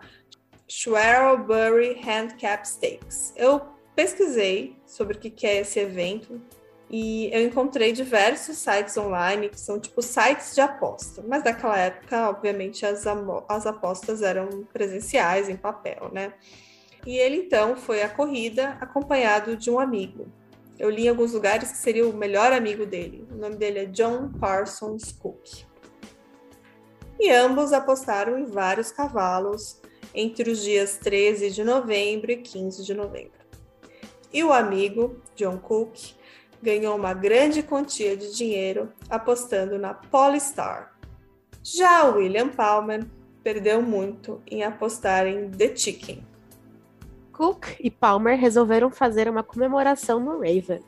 Shrewsbury 0.68 2.00
Handicap 2.08 2.66
Stakes. 2.66 3.32
Eu 3.36 3.60
pesquisei 3.94 4.76
sobre 4.86 5.16
o 5.16 5.20
que 5.20 5.46
é 5.46 5.60
esse 5.60 5.80
evento 5.80 6.40
e 6.88 7.28
eu 7.32 7.42
encontrei 7.42 7.92
diversos 7.92 8.58
sites 8.58 8.96
online 8.96 9.48
que 9.48 9.58
são 9.58 9.80
tipo 9.80 10.00
sites 10.00 10.54
de 10.54 10.60
aposta, 10.60 11.24
mas 11.26 11.42
naquela 11.42 11.78
época, 11.78 12.28
obviamente, 12.28 12.86
as, 12.86 13.04
as 13.48 13.66
apostas 13.66 14.22
eram 14.22 14.64
presenciais, 14.72 15.48
em 15.48 15.56
papel, 15.56 16.10
né? 16.12 16.34
E 17.06 17.16
ele 17.16 17.36
então 17.36 17.76
foi 17.76 18.02
à 18.02 18.08
corrida 18.08 18.76
acompanhado 18.80 19.56
de 19.56 19.70
um 19.70 19.78
amigo. 19.78 20.26
Eu 20.78 20.90
li 20.90 21.06
em 21.06 21.08
alguns 21.08 21.32
lugares 21.32 21.70
que 21.70 21.78
seria 21.78 22.06
o 22.06 22.12
melhor 22.12 22.52
amigo 22.52 22.84
dele. 22.84 23.26
O 23.30 23.36
nome 23.36 23.56
dele 23.56 23.78
é 23.80 23.84
John 23.86 24.30
Parsons 24.40 25.12
Cook. 25.12 25.64
E 27.18 27.30
ambos 27.30 27.72
apostaram 27.72 28.38
em 28.38 28.44
vários 28.44 28.90
cavalos 28.90 29.80
entre 30.14 30.50
os 30.50 30.62
dias 30.62 30.98
13 30.98 31.50
de 31.50 31.64
novembro 31.64 32.32
e 32.32 32.36
15 32.36 32.84
de 32.84 32.92
novembro. 32.92 33.44
E 34.32 34.42
o 34.42 34.52
amigo, 34.52 35.22
John 35.36 35.58
Cook, 35.58 35.96
ganhou 36.60 36.96
uma 36.96 37.14
grande 37.14 37.62
quantia 37.62 38.16
de 38.16 38.34
dinheiro 38.34 38.92
apostando 39.08 39.78
na 39.78 39.94
Polestar. 39.94 40.98
Já 41.62 42.04
William 42.04 42.48
Palmer 42.48 43.06
perdeu 43.42 43.80
muito 43.80 44.42
em 44.46 44.64
apostar 44.64 45.26
em 45.26 45.50
The 45.50 45.76
Chicken. 45.76 46.33
Cook 47.34 47.66
e 47.80 47.90
Palmer 47.90 48.38
resolveram 48.38 48.90
fazer 48.90 49.28
uma 49.28 49.42
comemoração 49.42 50.20
no 50.20 50.38
Raven, 50.38 50.80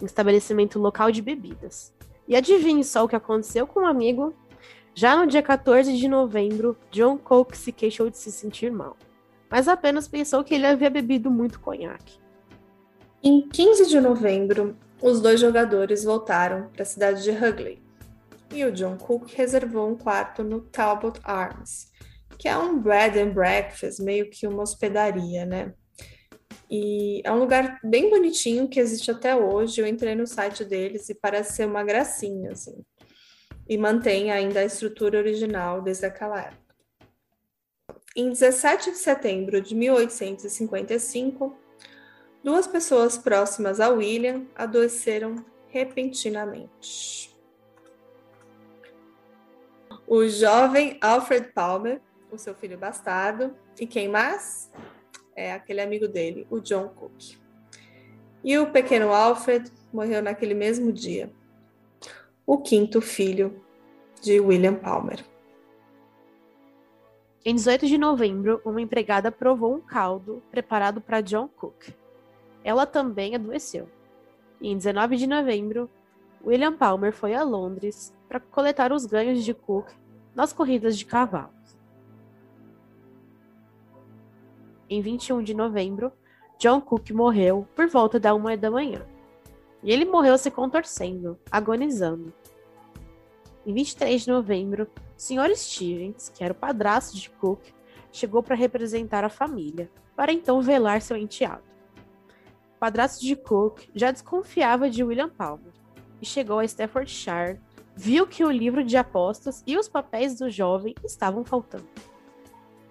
um 0.00 0.06
estabelecimento 0.06 0.78
local 0.78 1.10
de 1.10 1.20
bebidas. 1.20 1.92
E 2.28 2.36
adivinhe 2.36 2.84
só 2.84 3.04
o 3.04 3.08
que 3.08 3.16
aconteceu 3.16 3.66
com 3.66 3.80
o 3.80 3.82
um 3.82 3.86
amigo? 3.86 4.32
Já 4.94 5.16
no 5.16 5.26
dia 5.26 5.42
14 5.42 5.96
de 5.96 6.06
novembro, 6.06 6.76
John 6.92 7.18
Cook 7.18 7.54
se 7.54 7.72
queixou 7.72 8.08
de 8.08 8.16
se 8.16 8.30
sentir 8.30 8.70
mal, 8.70 8.96
mas 9.50 9.66
apenas 9.66 10.06
pensou 10.06 10.44
que 10.44 10.54
ele 10.54 10.66
havia 10.66 10.88
bebido 10.88 11.30
muito 11.30 11.58
conhaque. 11.58 12.20
Em 13.20 13.48
15 13.48 13.88
de 13.88 14.00
novembro, 14.00 14.76
os 15.02 15.20
dois 15.20 15.40
jogadores 15.40 16.04
voltaram 16.04 16.68
para 16.72 16.82
a 16.82 16.86
cidade 16.86 17.24
de 17.24 17.30
Hugley 17.30 17.82
e 18.52 18.64
o 18.64 18.70
John 18.70 18.96
Cook 18.96 19.32
reservou 19.34 19.90
um 19.90 19.96
quarto 19.96 20.44
no 20.44 20.60
Talbot 20.60 21.18
Arms, 21.24 21.91
que 22.42 22.48
é 22.48 22.58
um 22.58 22.76
bread 22.76 23.16
and 23.20 23.30
breakfast, 23.30 24.00
meio 24.00 24.28
que 24.28 24.48
uma 24.48 24.64
hospedaria, 24.64 25.46
né? 25.46 25.72
E 26.68 27.22
é 27.24 27.30
um 27.30 27.38
lugar 27.38 27.78
bem 27.84 28.10
bonitinho 28.10 28.68
que 28.68 28.80
existe 28.80 29.12
até 29.12 29.36
hoje. 29.36 29.80
Eu 29.80 29.86
entrei 29.86 30.16
no 30.16 30.26
site 30.26 30.64
deles 30.64 31.08
e 31.08 31.14
parece 31.14 31.52
ser 31.52 31.66
uma 31.66 31.84
gracinha, 31.84 32.50
assim. 32.50 32.84
E 33.68 33.78
mantém 33.78 34.32
ainda 34.32 34.58
a 34.58 34.64
estrutura 34.64 35.18
original 35.18 35.82
desde 35.82 36.04
aquela 36.04 36.40
época. 36.40 36.74
Em 38.16 38.30
17 38.30 38.90
de 38.90 38.98
setembro 38.98 39.60
de 39.60 39.76
1855, 39.76 41.56
duas 42.42 42.66
pessoas 42.66 43.16
próximas 43.16 43.78
a 43.78 43.88
William 43.88 44.48
adoeceram 44.56 45.36
repentinamente. 45.68 47.32
O 50.08 50.26
jovem 50.26 50.98
Alfred 51.00 51.52
Palmer, 51.52 52.02
o 52.32 52.38
seu 52.38 52.54
filho 52.54 52.78
bastardo, 52.78 53.54
e 53.78 53.86
quem 53.86 54.08
mais? 54.08 54.70
É 55.36 55.52
aquele 55.52 55.80
amigo 55.80 56.08
dele, 56.08 56.46
o 56.50 56.58
John 56.58 56.88
Cook. 56.88 57.36
E 58.42 58.58
o 58.58 58.72
pequeno 58.72 59.12
Alfred 59.12 59.70
morreu 59.92 60.22
naquele 60.22 60.54
mesmo 60.54 60.92
dia, 60.92 61.32
o 62.46 62.58
quinto 62.58 63.00
filho 63.00 63.62
de 64.20 64.40
William 64.40 64.74
Palmer. 64.74 65.24
Em 67.44 67.54
18 67.54 67.86
de 67.86 67.98
novembro, 67.98 68.60
uma 68.64 68.80
empregada 68.80 69.30
provou 69.30 69.74
um 69.74 69.80
caldo 69.80 70.42
preparado 70.50 71.00
para 71.00 71.20
John 71.20 71.48
Cook 71.48 71.92
ela 72.64 72.86
também 72.86 73.34
adoeceu. 73.34 73.88
E 74.60 74.68
em 74.68 74.76
19 74.76 75.16
de 75.16 75.26
novembro, 75.26 75.90
William 76.44 76.72
Palmer 76.72 77.12
foi 77.12 77.34
a 77.34 77.42
Londres 77.42 78.14
para 78.28 78.40
coletar 78.40 78.92
os 78.92 79.06
ganhos 79.06 79.44
de 79.44 79.52
Cook 79.52 79.90
nas 80.34 80.52
corridas 80.52 80.96
de 80.96 81.04
cavalos. 81.04 81.52
Em 84.92 85.00
21 85.00 85.42
de 85.42 85.54
novembro, 85.54 86.12
John 86.58 86.80
Cook 86.80 87.10
morreu 87.10 87.66
por 87.74 87.88
volta 87.88 88.20
da 88.20 88.34
uma 88.34 88.56
da 88.56 88.70
manhã. 88.70 89.06
E 89.82 89.90
ele 89.90 90.04
morreu 90.04 90.36
se 90.36 90.50
contorcendo, 90.50 91.38
agonizando. 91.50 92.32
Em 93.66 93.72
23 93.72 94.22
de 94.22 94.28
novembro, 94.28 94.84
o 94.84 95.20
Sr. 95.20 95.56
Stevens, 95.56 96.28
que 96.28 96.44
era 96.44 96.52
o 96.52 96.56
padrasto 96.56 97.16
de 97.16 97.30
Cook, 97.30 97.60
chegou 98.12 98.42
para 98.42 98.54
representar 98.54 99.24
a 99.24 99.28
família, 99.28 99.90
para 100.14 100.32
então 100.32 100.60
velar 100.60 101.00
seu 101.00 101.16
enteado 101.16 101.72
padrasto 102.82 103.24
de 103.24 103.36
Cook 103.36 103.84
já 103.94 104.10
desconfiava 104.10 104.90
de 104.90 105.04
William 105.04 105.28
Palmer 105.28 105.72
e 106.20 106.26
chegou 106.26 106.58
a 106.58 106.64
Staffordshire, 106.64 107.60
viu 107.94 108.26
que 108.26 108.44
o 108.44 108.50
livro 108.50 108.82
de 108.82 108.96
apostas 108.96 109.62
e 109.64 109.78
os 109.78 109.88
papéis 109.88 110.36
do 110.36 110.50
jovem 110.50 110.92
estavam 111.04 111.44
faltando. 111.44 111.86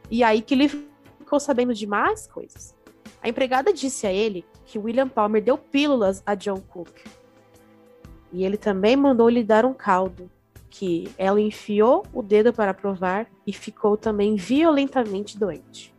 E 0.10 0.24
aí 0.24 0.42
que 0.42 0.54
ele 0.54 0.90
ficou 1.32 1.40
sabendo 1.40 1.74
de 1.74 1.88
mais 1.88 2.28
coisas. 2.28 2.76
A 3.24 3.30
empregada 3.30 3.72
disse 3.72 4.06
a 4.06 4.12
ele 4.12 4.46
que 4.66 4.78
William 4.78 5.08
Palmer 5.08 5.42
deu 5.42 5.58
pílulas 5.58 6.22
a 6.26 6.36
John 6.36 6.60
Cook. 6.60 6.92
E 8.34 8.44
ele 8.44 8.58
também 8.58 8.98
mandou 8.98 9.30
lhe 9.30 9.42
dar 9.42 9.64
um 9.64 9.74
caldo, 9.74 10.30
que 10.70 11.10
ela 11.18 11.40
enfiou 11.40 12.06
o 12.14 12.22
dedo 12.22 12.52
para 12.52 12.74
provar 12.74 13.28
e 13.48 13.54
ficou 13.54 13.96
também 13.96 14.36
violentamente 14.36 15.38
doente. 15.40 15.96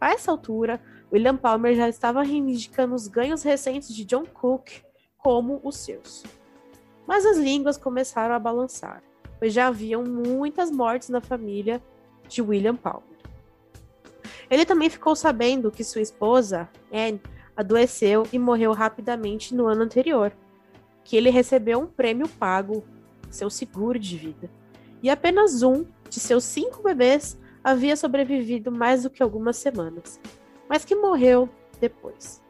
A 0.00 0.10
essa 0.14 0.32
altura, 0.32 0.80
William 1.12 1.36
Palmer 1.36 1.76
já 1.76 1.88
estava 1.88 2.20
reivindicando 2.24 2.96
os 2.96 3.06
ganhos 3.06 3.44
recentes 3.44 3.94
de 3.94 4.04
John 4.04 4.26
Cook 4.26 4.68
como 5.16 5.60
os 5.62 5.76
seus. 5.76 6.24
Mas 7.06 7.24
as 7.24 7.36
línguas 7.36 7.76
começaram 7.76 8.34
a 8.34 8.38
balançar, 8.40 9.00
pois 9.38 9.52
já 9.52 9.68
haviam 9.68 10.02
muitas 10.02 10.72
mortes 10.72 11.08
na 11.08 11.20
família 11.20 11.80
de 12.28 12.42
William 12.42 12.74
Palmer. 12.74 13.09
Ele 14.50 14.66
também 14.66 14.90
ficou 14.90 15.14
sabendo 15.14 15.70
que 15.70 15.84
sua 15.84 16.02
esposa, 16.02 16.68
Anne, 16.92 17.20
adoeceu 17.56 18.26
e 18.32 18.38
morreu 18.38 18.72
rapidamente 18.72 19.54
no 19.54 19.66
ano 19.66 19.82
anterior, 19.82 20.32
que 21.04 21.16
ele 21.16 21.30
recebeu 21.30 21.78
um 21.78 21.86
prêmio 21.86 22.28
pago, 22.28 22.84
seu 23.30 23.48
seguro 23.48 23.98
de 23.98 24.16
vida, 24.16 24.50
e 25.02 25.08
apenas 25.08 25.62
um 25.62 25.86
de 26.08 26.18
seus 26.18 26.44
cinco 26.44 26.82
bebês 26.82 27.38
havia 27.62 27.96
sobrevivido 27.96 28.72
mais 28.72 29.04
do 29.04 29.10
que 29.10 29.22
algumas 29.22 29.56
semanas, 29.56 30.18
mas 30.68 30.84
que 30.84 30.96
morreu 30.96 31.48
depois. 31.80 32.42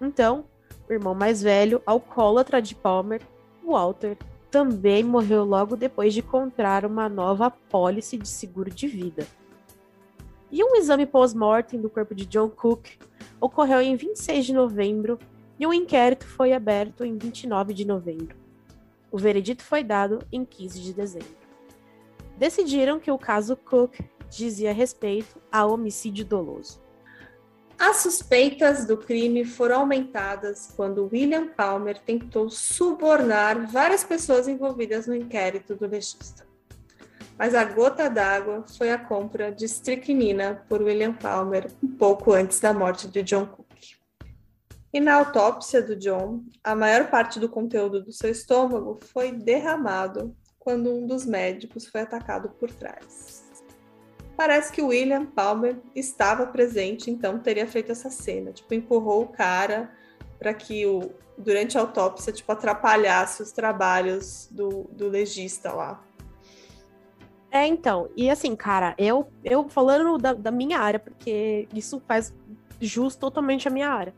Então, 0.00 0.46
o 0.88 0.92
irmão 0.92 1.14
mais 1.14 1.42
velho, 1.42 1.80
alcoólatra 1.86 2.60
de 2.60 2.74
Palmer, 2.74 3.20
Walter, 3.64 4.16
também 4.50 5.02
morreu 5.02 5.44
logo 5.44 5.76
depois 5.76 6.14
de 6.14 6.22
comprar 6.22 6.84
uma 6.84 7.08
nova 7.08 7.46
apólice 7.46 8.16
de 8.16 8.28
seguro 8.28 8.70
de 8.70 8.86
vida. 8.86 9.26
E 10.50 10.62
um 10.62 10.76
exame 10.76 11.06
pós-mortem 11.06 11.80
do 11.80 11.90
corpo 11.90 12.14
de 12.14 12.24
John 12.26 12.48
Cook 12.48 12.86
ocorreu 13.40 13.80
em 13.80 13.96
26 13.96 14.46
de 14.46 14.52
novembro 14.52 15.18
e 15.58 15.66
um 15.66 15.72
inquérito 15.72 16.26
foi 16.26 16.52
aberto 16.52 17.04
em 17.04 17.16
29 17.16 17.74
de 17.74 17.84
novembro. 17.84 18.36
O 19.10 19.18
veredito 19.18 19.62
foi 19.62 19.82
dado 19.82 20.20
em 20.30 20.44
15 20.44 20.80
de 20.80 20.92
dezembro. 20.92 21.36
Decidiram 22.36 23.00
que 23.00 23.10
o 23.10 23.18
caso 23.18 23.56
Cook 23.56 23.98
dizia 24.28 24.72
respeito 24.72 25.40
a 25.50 25.64
homicídio 25.64 26.24
doloso. 26.24 26.80
As 27.78 27.98
suspeitas 27.98 28.86
do 28.86 28.96
crime 28.96 29.44
foram 29.44 29.80
aumentadas 29.80 30.72
quando 30.74 31.08
William 31.12 31.48
Palmer 31.48 31.98
tentou 31.98 32.48
subornar 32.48 33.66
várias 33.70 34.02
pessoas 34.02 34.48
envolvidas 34.48 35.06
no 35.06 35.14
inquérito 35.14 35.74
do 35.74 35.86
legista. 35.86 36.46
Mas 37.38 37.54
a 37.54 37.64
gota 37.64 38.08
d'água 38.08 38.64
foi 38.78 38.90
a 38.90 38.98
compra 38.98 39.52
de 39.52 39.66
estricnina 39.66 40.64
por 40.68 40.80
William 40.82 41.12
Palmer 41.12 41.70
um 41.82 41.88
pouco 41.88 42.32
antes 42.32 42.58
da 42.60 42.72
morte 42.72 43.08
de 43.08 43.22
John 43.22 43.46
Cook. 43.46 43.66
E 44.92 45.00
na 45.00 45.16
autópsia 45.16 45.82
do 45.82 45.94
John, 45.94 46.42
a 46.64 46.74
maior 46.74 47.10
parte 47.10 47.38
do 47.38 47.48
conteúdo 47.48 48.02
do 48.02 48.12
seu 48.12 48.30
estômago 48.30 48.98
foi 49.12 49.30
derramado 49.30 50.34
quando 50.58 50.90
um 50.90 51.06
dos 51.06 51.26
médicos 51.26 51.86
foi 51.86 52.00
atacado 52.00 52.48
por 52.48 52.70
trás. 52.70 53.44
Parece 54.34 54.72
que 54.72 54.80
William 54.80 55.26
Palmer 55.26 55.76
estava 55.94 56.46
presente, 56.46 57.10
então 57.10 57.38
teria 57.38 57.66
feito 57.66 57.92
essa 57.92 58.10
cena, 58.10 58.52
tipo, 58.52 58.72
empurrou 58.72 59.22
o 59.22 59.28
cara 59.28 59.90
para 60.38 60.54
que 60.54 60.86
o 60.86 61.12
durante 61.38 61.76
a 61.76 61.82
autópsia, 61.82 62.32
tipo, 62.32 62.50
atrapalhasse 62.50 63.42
os 63.42 63.52
trabalhos 63.52 64.48
do, 64.50 64.84
do 64.90 65.08
legista 65.08 65.72
lá. 65.72 66.02
É, 67.56 67.66
então, 67.66 68.10
e 68.14 68.28
assim, 68.28 68.54
cara, 68.54 68.94
eu, 68.98 69.26
eu 69.42 69.66
falando 69.66 70.18
da, 70.18 70.34
da 70.34 70.50
minha 70.50 70.78
área, 70.78 71.00
porque 71.00 71.66
isso 71.72 72.02
faz 72.06 72.34
jus 72.78 73.16
totalmente 73.16 73.66
a 73.66 73.70
minha 73.70 73.88
área. 73.88 74.14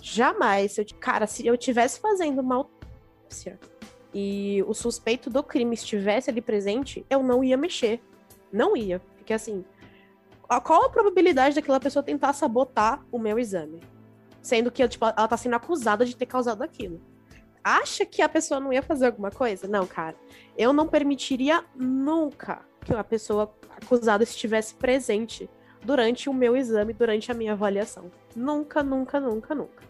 Jamais, 0.00 0.78
eu, 0.78 0.86
cara, 1.00 1.26
se 1.26 1.44
eu 1.44 1.56
tivesse 1.56 1.98
fazendo 1.98 2.38
uma 2.38 2.54
autópsia 2.54 3.58
e 4.14 4.64
o 4.68 4.72
suspeito 4.72 5.28
do 5.28 5.42
crime 5.42 5.74
estivesse 5.74 6.30
ali 6.30 6.40
presente, 6.40 7.04
eu 7.10 7.24
não 7.24 7.42
ia 7.42 7.56
mexer. 7.56 8.00
Não 8.52 8.76
ia. 8.76 9.00
Porque 9.16 9.32
assim, 9.32 9.64
qual 10.62 10.84
a 10.84 10.88
probabilidade 10.88 11.56
daquela 11.56 11.80
pessoa 11.80 12.04
tentar 12.04 12.34
sabotar 12.34 13.04
o 13.10 13.18
meu 13.18 13.36
exame? 13.36 13.82
Sendo 14.40 14.70
que 14.70 14.86
tipo, 14.86 15.06
ela 15.06 15.26
tá 15.26 15.36
sendo 15.36 15.56
acusada 15.56 16.04
de 16.04 16.14
ter 16.14 16.26
causado 16.26 16.62
aquilo. 16.62 17.00
Acha 17.68 18.06
que 18.06 18.22
a 18.22 18.28
pessoa 18.28 18.60
não 18.60 18.72
ia 18.72 18.80
fazer 18.80 19.06
alguma 19.06 19.28
coisa? 19.28 19.66
Não, 19.66 19.88
cara. 19.88 20.14
Eu 20.56 20.72
não 20.72 20.86
permitiria 20.86 21.64
nunca 21.74 22.64
que 22.84 22.94
a 22.94 23.02
pessoa 23.02 23.52
acusada 23.82 24.22
estivesse 24.22 24.72
presente 24.72 25.50
durante 25.82 26.30
o 26.30 26.32
meu 26.32 26.56
exame, 26.56 26.92
durante 26.92 27.32
a 27.32 27.34
minha 27.34 27.54
avaliação. 27.54 28.08
Nunca, 28.36 28.84
nunca, 28.84 29.18
nunca, 29.18 29.52
nunca. 29.52 29.82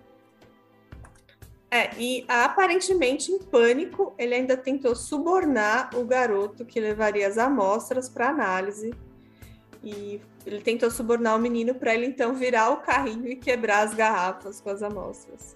É, 1.70 1.90
e 1.98 2.24
aparentemente 2.26 3.30
em 3.30 3.38
pânico, 3.40 4.14
ele 4.16 4.34
ainda 4.34 4.56
tentou 4.56 4.96
subornar 4.96 5.90
o 5.94 6.02
garoto 6.02 6.64
que 6.64 6.80
levaria 6.80 7.28
as 7.28 7.36
amostras 7.36 8.08
para 8.08 8.30
análise 8.30 8.94
e 9.84 10.18
ele 10.46 10.62
tentou 10.62 10.90
subornar 10.90 11.36
o 11.36 11.38
menino 11.38 11.74
para 11.74 11.94
ele 11.94 12.06
então 12.06 12.32
virar 12.32 12.70
o 12.70 12.78
carrinho 12.78 13.28
e 13.28 13.36
quebrar 13.36 13.80
as 13.80 13.92
garrafas 13.92 14.62
com 14.62 14.70
as 14.70 14.82
amostras. 14.82 15.54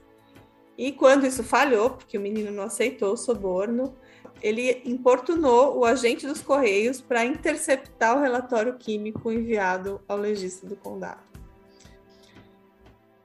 E 0.81 0.93
quando 0.93 1.27
isso 1.27 1.45
falhou, 1.45 1.91
porque 1.91 2.17
o 2.17 2.21
menino 2.23 2.51
não 2.51 2.63
aceitou 2.63 3.13
o 3.13 3.17
suborno, 3.17 3.95
ele 4.43 4.81
importunou 4.87 5.77
o 5.77 5.85
agente 5.85 6.27
dos 6.27 6.41
Correios 6.41 7.03
para 7.03 7.23
interceptar 7.23 8.17
o 8.17 8.23
relatório 8.23 8.79
químico 8.79 9.31
enviado 9.31 10.01
ao 10.09 10.17
legista 10.17 10.67
do 10.67 10.75
condado. 10.75 11.21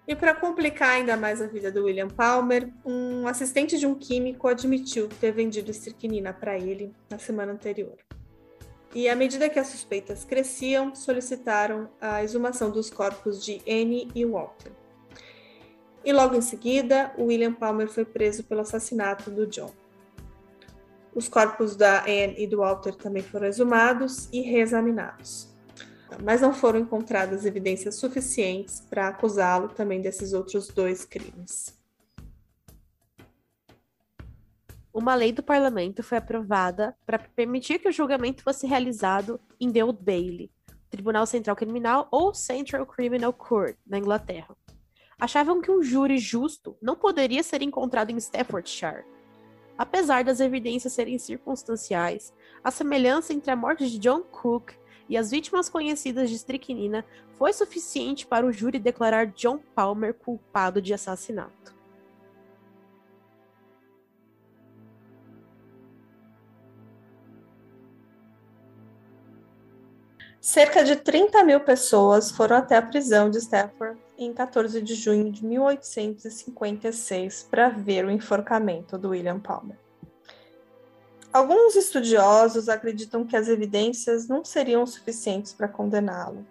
E 0.06 0.14
para 0.14 0.36
complicar 0.36 0.96
ainda 0.96 1.16
mais 1.16 1.42
a 1.42 1.48
vida 1.48 1.72
do 1.72 1.86
William 1.86 2.10
Palmer, 2.10 2.74
um 2.84 3.26
assistente 3.26 3.80
de 3.80 3.88
um 3.88 3.96
químico 3.96 4.50
admitiu 4.50 5.08
ter 5.08 5.32
vendido 5.32 5.72
estricnina 5.72 6.34
para 6.34 6.58
ele 6.58 6.94
na 7.10 7.18
semana 7.18 7.54
anterior. 7.54 7.96
E 8.94 9.08
à 9.08 9.16
medida 9.16 9.48
que 9.48 9.60
as 9.60 9.68
suspeitas 9.68 10.26
cresciam, 10.26 10.94
solicitaram 10.94 11.90
a 12.02 12.22
exumação 12.22 12.70
dos 12.70 12.90
corpos 12.90 13.42
de 13.42 13.62
Anne 13.66 14.12
e 14.14 14.26
Walter. 14.26 14.74
E 16.06 16.14
logo 16.14 16.36
em 16.36 16.42
seguida, 16.42 17.12
William 17.18 17.54
Palmer 17.54 17.90
foi 17.90 18.06
preso 18.06 18.44
pelo 18.44 18.62
assassinato 18.62 19.32
do 19.32 19.48
John. 19.48 19.74
Os 21.16 21.28
corpos 21.28 21.76
da 21.76 22.04
Anne 22.04 22.36
e 22.38 22.46
do 22.46 22.58
Walter 22.58 22.94
também 22.94 23.24
foram 23.24 23.48
exumados 23.48 24.30
e 24.32 24.42
reexaminados. 24.42 25.50
Mas 26.24 26.42
não 26.42 26.54
foram 26.54 26.80
encontradas 26.80 27.46
evidências 27.46 27.96
suficientes 27.96 28.82
para 28.90 29.08
acusá-lo 29.08 29.70
também 29.70 30.00
desses 30.00 30.32
outros 30.32 30.68
dois 30.68 31.04
crimes. 31.04 31.76
uma 34.96 35.14
lei 35.14 35.34
do 35.34 35.44
parlamento 35.44 36.02
foi 36.02 36.18
aprovada 36.18 36.96
para 37.06 37.20
permitir 37.20 37.80
que 37.80 37.90
o 37.90 37.92
julgamento 37.92 38.42
fosse 38.42 38.66
realizado 38.66 39.42
em 39.60 39.70
The 39.70 39.84
Old 39.84 40.02
Bailey, 40.02 40.50
Tribunal 40.90 41.26
Central 41.26 41.54
Criminal 41.54 42.08
ou 42.10 42.34
Central 42.34 42.86
Criminal 42.86 43.34
Court, 43.34 43.76
na 43.86 43.98
Inglaterra. 43.98 44.56
Achavam 45.20 45.62
que 45.62 45.72
um 45.72 45.82
júri 45.82 46.18
justo 46.18 46.76
não 46.82 46.96
poderia 46.96 47.42
ser 47.42 47.62
encontrado 47.62 48.12
em 48.12 48.18
Staffordshire. 48.18 49.06
Apesar 49.78 50.24
das 50.24 50.40
evidências 50.42 50.94
serem 50.94 51.18
circunstanciais, 51.18 52.34
a 52.64 52.70
semelhança 52.70 53.34
entre 53.34 53.50
a 53.50 53.56
morte 53.56 53.90
de 53.90 53.98
John 53.98 54.22
Cook 54.22 54.74
e 55.08 55.18
as 55.18 55.32
vítimas 55.32 55.70
conhecidas 55.70 56.30
de 56.30 56.36
estricnina 56.36 57.06
foi 57.38 57.54
suficiente 57.54 58.26
para 58.26 58.46
o 58.46 58.52
júri 58.52 58.78
declarar 58.78 59.28
John 59.28 59.60
Palmer 59.74 60.14
culpado 60.14 60.82
de 60.82 60.94
assassinato. 60.94 61.74
Cerca 70.42 70.84
de 70.84 70.96
30 70.96 71.44
mil 71.44 71.60
pessoas 71.62 72.32
foram 72.32 72.58
até 72.58 72.76
a 72.76 72.82
prisão 72.82 73.30
de 73.30 73.40
Stafford 73.40 74.05
em 74.18 74.34
14 74.34 74.82
de 74.82 74.96
junho 74.96 75.32
de 75.32 75.46
1856 75.46 77.48
para 77.50 77.70
ver 77.70 78.06
o 78.06 78.12
enforcamento 78.12 78.98
do 78.98 79.10
William 79.10 79.40
Palmer. 79.40 79.78
Alguns 81.32 81.76
estudiosos 81.76 82.70
acreditam 82.70 83.26
que 83.26 83.36
as 83.36 83.50
evidências 83.50 84.28
não 84.28 84.46
seriam 84.46 84.86
suficientes 84.86 85.52
para 85.52 85.68
condená-lo, 85.68 86.46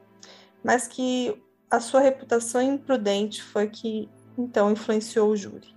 mas 0.62 0.87
que 0.87 1.42
a 1.70 1.81
sua 1.81 2.00
reputação 2.00 2.61
imprudente 2.61 3.42
foi 3.42 3.68
que 3.68 4.11
então 4.37 4.70
influenciou 4.70 5.31
o 5.31 5.37
júri. 5.37 5.74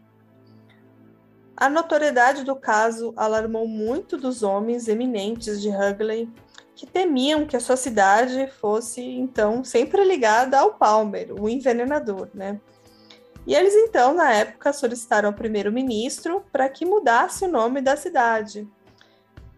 A 1.56 1.69
notoriedade 1.69 2.43
do 2.43 2.56
caso 2.56 3.13
alarmou 3.15 3.67
muito 3.67 4.17
dos 4.17 4.43
homens 4.43 4.88
eminentes 4.88 5.62
de 5.62 5.69
Hugley 5.69 6.30
que 6.77 6.85
temiam 6.85 7.47
que 7.47 7.57
a 7.57 7.59
sua 7.59 7.75
cidade 7.75 8.45
fosse, 8.61 9.01
então, 9.01 9.63
sempre 9.63 10.05
ligada 10.05 10.59
ao 10.59 10.75
Palmer, 10.75 11.33
o 11.33 11.49
envenenador, 11.49 12.29
né? 12.35 12.61
E 13.47 13.55
eles, 13.55 13.73
então, 13.73 14.13
na 14.13 14.31
época, 14.31 14.71
solicitaram 14.71 15.29
ao 15.29 15.35
primeiro-ministro 15.35 16.45
para 16.51 16.69
que 16.69 16.85
mudasse 16.85 17.45
o 17.45 17.47
nome 17.47 17.81
da 17.81 17.97
cidade. 17.97 18.67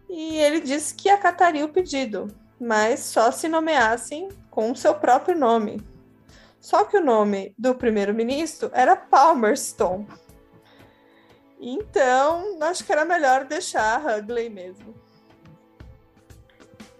E 0.08 0.38
ele 0.38 0.60
disse 0.60 0.94
que 0.94 1.10
acataria 1.10 1.64
o 1.64 1.68
pedido, 1.68 2.28
mas 2.58 3.00
só 3.00 3.30
se 3.30 3.48
nomeassem 3.48 4.30
com 4.50 4.70
o 4.70 4.76
seu 4.76 4.94
próprio 4.94 5.38
nome. 5.38 5.82
Só 6.58 6.84
que 6.84 6.96
o 6.96 7.04
nome 7.04 7.54
do 7.58 7.74
primeiro-ministro 7.74 8.70
era 8.72 8.96
Palmerston. 8.96 10.06
Então, 11.60 12.56
acho 12.62 12.82
que 12.82 12.92
era 12.92 13.04
melhor 13.04 13.44
deixar 13.44 14.02
Hugley 14.02 14.48
mesmo. 14.48 14.94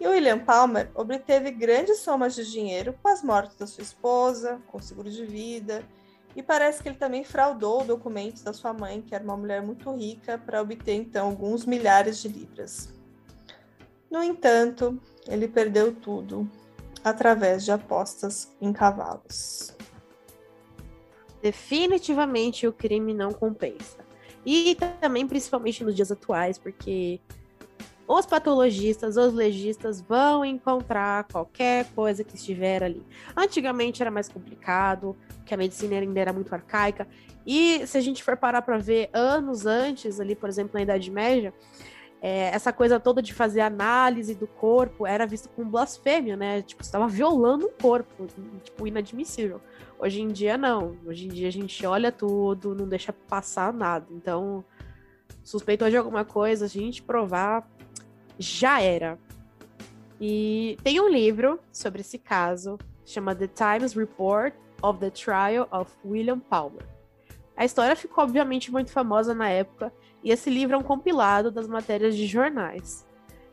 E 0.00 0.08
William 0.08 0.38
Palmer 0.38 0.90
obteve 0.94 1.50
grandes 1.50 1.98
somas 1.98 2.34
de 2.34 2.50
dinheiro 2.50 2.94
com 3.02 3.08
as 3.08 3.22
mortes 3.22 3.56
da 3.56 3.66
sua 3.66 3.82
esposa, 3.82 4.58
com 4.68 4.80
seguro 4.80 5.10
de 5.10 5.26
vida, 5.26 5.84
e 6.34 6.42
parece 6.42 6.82
que 6.82 6.88
ele 6.88 6.96
também 6.96 7.22
fraudou 7.22 7.84
documentos 7.84 8.42
da 8.42 8.54
sua 8.54 8.72
mãe, 8.72 9.02
que 9.02 9.14
era 9.14 9.22
uma 9.22 9.36
mulher 9.36 9.60
muito 9.60 9.94
rica, 9.94 10.38
para 10.38 10.62
obter 10.62 10.94
então 10.94 11.26
alguns 11.26 11.66
milhares 11.66 12.22
de 12.22 12.28
libras. 12.28 12.94
No 14.10 14.22
entanto, 14.22 14.98
ele 15.28 15.46
perdeu 15.46 15.94
tudo 15.94 16.50
através 17.04 17.64
de 17.64 17.72
apostas 17.72 18.50
em 18.60 18.72
cavalos. 18.72 19.76
Definitivamente 21.42 22.66
o 22.66 22.72
crime 22.72 23.12
não 23.12 23.32
compensa. 23.32 23.98
E 24.44 24.76
também, 25.00 25.26
principalmente 25.26 25.84
nos 25.84 25.94
dias 25.94 26.10
atuais, 26.10 26.58
porque 26.58 27.20
os 28.12 28.26
patologistas, 28.26 29.16
os 29.16 29.32
legistas 29.32 30.00
vão 30.00 30.44
encontrar 30.44 31.28
qualquer 31.30 31.86
coisa 31.94 32.24
que 32.24 32.34
estiver 32.34 32.82
ali. 32.82 33.06
Antigamente 33.36 34.02
era 34.02 34.10
mais 34.10 34.28
complicado, 34.28 35.16
que 35.46 35.54
a 35.54 35.56
medicina 35.56 35.96
ainda 35.96 36.18
era 36.18 36.32
muito 36.32 36.52
arcaica. 36.52 37.06
E 37.46 37.86
se 37.86 37.96
a 37.96 38.00
gente 38.00 38.24
for 38.24 38.36
parar 38.36 38.62
para 38.62 38.78
ver 38.78 39.10
anos 39.12 39.64
antes, 39.64 40.18
ali, 40.18 40.34
por 40.34 40.48
exemplo, 40.48 40.72
na 40.74 40.82
Idade 40.82 41.08
Média, 41.08 41.54
é, 42.20 42.48
essa 42.48 42.72
coisa 42.72 42.98
toda 42.98 43.22
de 43.22 43.32
fazer 43.32 43.60
análise 43.60 44.34
do 44.34 44.48
corpo 44.48 45.06
era 45.06 45.24
visto 45.24 45.48
como 45.48 45.70
blasfêmia, 45.70 46.36
né? 46.36 46.62
Tipo, 46.62 46.82
estava 46.82 47.06
violando 47.06 47.66
o 47.66 47.70
corpo, 47.80 48.26
tipo, 48.64 48.88
inadmissível. 48.88 49.60
Hoje 50.00 50.20
em 50.20 50.26
dia, 50.26 50.58
não. 50.58 50.96
Hoje 51.06 51.26
em 51.26 51.28
dia 51.28 51.46
a 51.46 51.52
gente 51.52 51.86
olha 51.86 52.10
tudo, 52.10 52.74
não 52.74 52.88
deixa 52.88 53.12
passar 53.12 53.72
nada. 53.72 54.08
Então, 54.10 54.64
suspeitou 55.44 55.88
de 55.88 55.96
alguma 55.96 56.24
coisa, 56.24 56.64
a 56.64 56.68
gente 56.68 57.02
provar, 57.02 57.70
já 58.40 58.80
era. 58.80 59.18
E 60.18 60.78
tem 60.82 60.98
um 60.98 61.08
livro 61.08 61.60
sobre 61.70 62.00
esse 62.00 62.18
caso, 62.18 62.78
chama 63.04 63.34
The 63.34 63.46
Times 63.46 63.92
Report 63.92 64.54
of 64.82 64.98
the 64.98 65.10
Trial 65.10 65.68
of 65.70 65.92
William 66.04 66.40
Palmer. 66.40 66.84
A 67.56 67.64
história 67.64 67.94
ficou, 67.94 68.24
obviamente, 68.24 68.72
muito 68.72 68.90
famosa 68.90 69.34
na 69.34 69.50
época 69.50 69.92
e 70.24 70.30
esse 70.30 70.48
livro 70.48 70.74
é 70.74 70.78
um 70.78 70.82
compilado 70.82 71.50
das 71.50 71.68
matérias 71.68 72.16
de 72.16 72.26
jornais. 72.26 73.06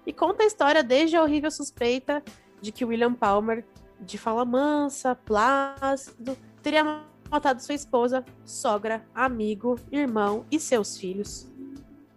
E 0.06 0.14
conta 0.14 0.44
a 0.44 0.46
história 0.46 0.82
desde 0.82 1.18
a 1.18 1.22
horrível 1.22 1.52
suspeita 1.52 2.24
de 2.62 2.72
que 2.72 2.86
William 2.86 3.14
Palmer, 3.14 3.66
de 4.00 4.18
fala 4.18 4.46
mansa, 4.46 5.14
plácido, 5.16 6.38
teria 6.64 7.04
matado 7.30 7.62
sua 7.62 7.76
esposa, 7.76 8.24
sogra, 8.46 9.06
amigo, 9.14 9.78
irmão 9.92 10.46
e 10.50 10.58
seus 10.60 10.98
filhos. 10.98 11.52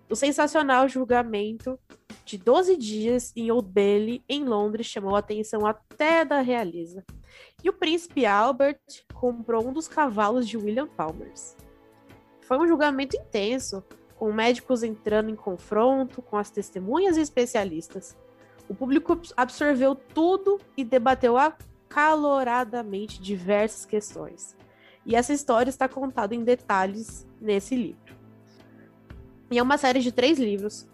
O 0.08 0.14
sensacional 0.14 0.88
julgamento 0.88 1.78
de 2.24 2.38
12 2.38 2.76
dias 2.76 3.32
em 3.36 3.50
Old 3.50 4.22
em 4.28 4.44
Londres, 4.44 4.86
chamou 4.86 5.16
a 5.16 5.20
atenção 5.20 5.66
até 5.66 6.24
da 6.24 6.40
realeza. 6.40 7.04
E 7.62 7.68
o 7.68 7.72
príncipe 7.72 8.26
Albert 8.26 8.80
comprou 9.14 9.66
um 9.66 9.72
dos 9.72 9.88
cavalos 9.88 10.48
de 10.48 10.56
William 10.56 10.86
Palmer. 10.86 11.32
Foi 12.40 12.58
um 12.58 12.66
julgamento 12.66 13.16
intenso, 13.16 13.84
com 14.16 14.32
médicos 14.32 14.82
entrando 14.82 15.30
em 15.30 15.36
confronto 15.36 16.20
com 16.20 16.36
as 16.36 16.50
testemunhas 16.50 17.16
e 17.16 17.20
especialistas. 17.20 18.16
O 18.68 18.74
público 18.74 19.20
absorveu 19.36 19.94
tudo 19.94 20.60
e 20.76 20.84
debateu 20.84 21.36
acaloradamente 21.36 23.20
diversas 23.20 23.84
questões. 23.84 24.56
E 25.04 25.16
essa 25.16 25.32
história 25.32 25.70
está 25.70 25.88
contada 25.88 26.34
em 26.34 26.44
detalhes 26.44 27.26
nesse 27.40 27.74
livro. 27.74 28.14
E 29.50 29.58
é 29.58 29.62
uma 29.62 29.78
série 29.78 30.00
de 30.00 30.12
três 30.12 30.38
livros. 30.38 30.86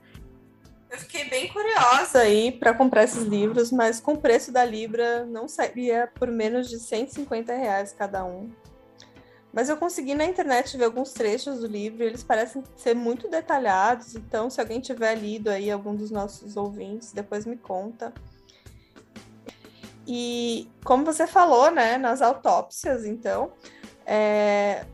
Eu 0.96 1.00
fiquei 1.00 1.28
bem 1.28 1.46
curiosa 1.48 2.20
aí 2.20 2.50
para 2.50 2.72
comprar 2.72 3.04
esses 3.04 3.24
livros, 3.24 3.70
mas 3.70 4.00
com 4.00 4.14
o 4.14 4.18
preço 4.18 4.50
da 4.50 4.64
Libra 4.64 5.26
não 5.26 5.46
sairia 5.46 6.10
por 6.14 6.28
menos 6.28 6.70
de 6.70 6.80
150 6.80 7.54
reais 7.54 7.92
cada 7.92 8.24
um. 8.24 8.50
Mas 9.52 9.68
eu 9.68 9.76
consegui 9.76 10.14
na 10.14 10.24
internet 10.24 10.74
ver 10.74 10.86
alguns 10.86 11.12
trechos 11.12 11.60
do 11.60 11.66
livro 11.66 12.02
eles 12.02 12.24
parecem 12.24 12.64
ser 12.76 12.94
muito 12.94 13.28
detalhados. 13.28 14.14
Então, 14.14 14.48
se 14.48 14.58
alguém 14.58 14.80
tiver 14.80 15.14
lido 15.16 15.50
aí, 15.50 15.70
algum 15.70 15.94
dos 15.94 16.10
nossos 16.10 16.56
ouvintes, 16.56 17.12
depois 17.12 17.44
me 17.44 17.58
conta. 17.58 18.14
E 20.06 20.66
como 20.82 21.04
você 21.04 21.26
falou, 21.26 21.70
né, 21.70 21.98
nas 21.98 22.22
autópsias, 22.22 23.04
então, 23.04 23.52
é, 24.06 24.86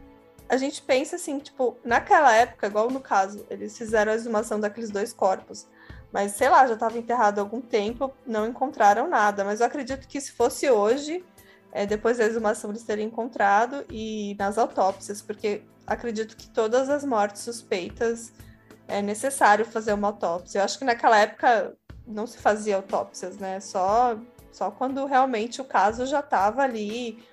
a 0.49 0.57
gente 0.57 0.83
pensa 0.83 1.15
assim, 1.15 1.39
tipo, 1.39 1.77
naquela 1.85 2.35
época, 2.35 2.67
igual 2.67 2.91
no 2.91 3.01
caso, 3.01 3.47
eles 3.49 3.79
fizeram 3.79 4.11
a 4.11 4.17
exumação 4.17 4.59
daqueles 4.59 4.91
dois 4.91 5.13
corpos. 5.13 5.69
Mas, 6.13 6.33
sei 6.33 6.49
lá, 6.49 6.67
já 6.67 6.75
estava 6.75 6.99
enterrado 6.99 7.39
há 7.39 7.43
algum 7.43 7.61
tempo, 7.61 8.13
não 8.27 8.47
encontraram 8.47 9.09
nada. 9.09 9.45
Mas 9.45 9.61
eu 9.61 9.67
acredito 9.67 10.07
que 10.07 10.21
se 10.21 10.33
fosse 10.33 10.71
hoje, 10.71 11.25
é, 11.73 11.87
depois 11.87 12.19
da 12.19 12.25
exumação 12.25 12.71
eles 12.71 12.83
terem 12.83 13.07
encontrado 13.07 13.85
e 13.91 14.37
nas 14.39 14.59
autópsias, 14.59 15.23
porque 15.23 15.63
acredito 15.87 16.37
que 16.37 16.49
todas 16.49 16.91
as 16.91 17.03
mortes 17.03 17.43
suspeitas 17.43 18.33
é 18.87 19.01
necessário 19.01 19.65
fazer 19.65 19.95
uma 19.95 20.09
autópsia. 20.09 20.59
Eu 20.59 20.65
acho 20.65 20.79
que 20.79 20.85
naquela 20.85 21.19
época 21.19 21.75
não 22.07 22.27
se 22.27 22.37
fazia 22.37 22.77
autópsias, 22.77 23.39
né? 23.39 23.59
Só, 23.61 24.19
só 24.51 24.71
quando 24.71 25.07
realmente 25.07 25.63
o 25.63 25.65
caso 25.65 26.05
já 26.05 26.21
estava 26.21 26.63
ali 26.63 27.25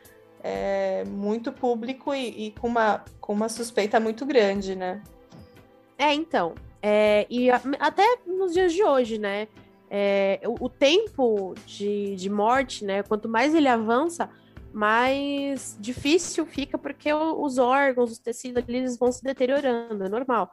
é, 0.42 1.04
muito 1.06 1.52
público 1.52 2.14
e, 2.14 2.48
e, 2.48 2.52
com, 2.52 2.68
uma, 2.68 3.04
com 3.20 3.34
uma 3.34 3.50
suspeita 3.50 4.00
muito 4.00 4.26
grande, 4.26 4.76
né? 4.76 5.04
É, 5.98 6.14
então. 6.14 6.56
É, 6.82 7.26
e 7.30 7.50
a, 7.52 7.62
até 7.80 8.04
nos 8.26 8.54
dias 8.54 8.74
de 8.74 8.84
hoje, 8.84 9.18
né? 9.18 9.48
é, 9.90 10.40
o, 10.46 10.66
o, 10.66 10.70
tempo 10.70 11.56
de, 11.66 12.16
de 12.16 12.30
morte, 12.30 12.86
né? 12.86 13.02
Quanto 13.02 13.28
mais 13.28 13.56
ele 13.56 13.68
avança, 13.68 14.30
mais 14.72 15.76
difícil 15.80 16.46
fica 16.46 16.78
porque 16.78 17.12
os 17.12 17.58
órgãos, 17.58 18.12
os 18.12 18.20
tecidos 18.20 18.64
eles 18.68 18.98
vão 18.98 19.12
se 19.12 19.24
deteriorando, 19.24 20.04
é 20.04 20.10
normal. 20.10 20.52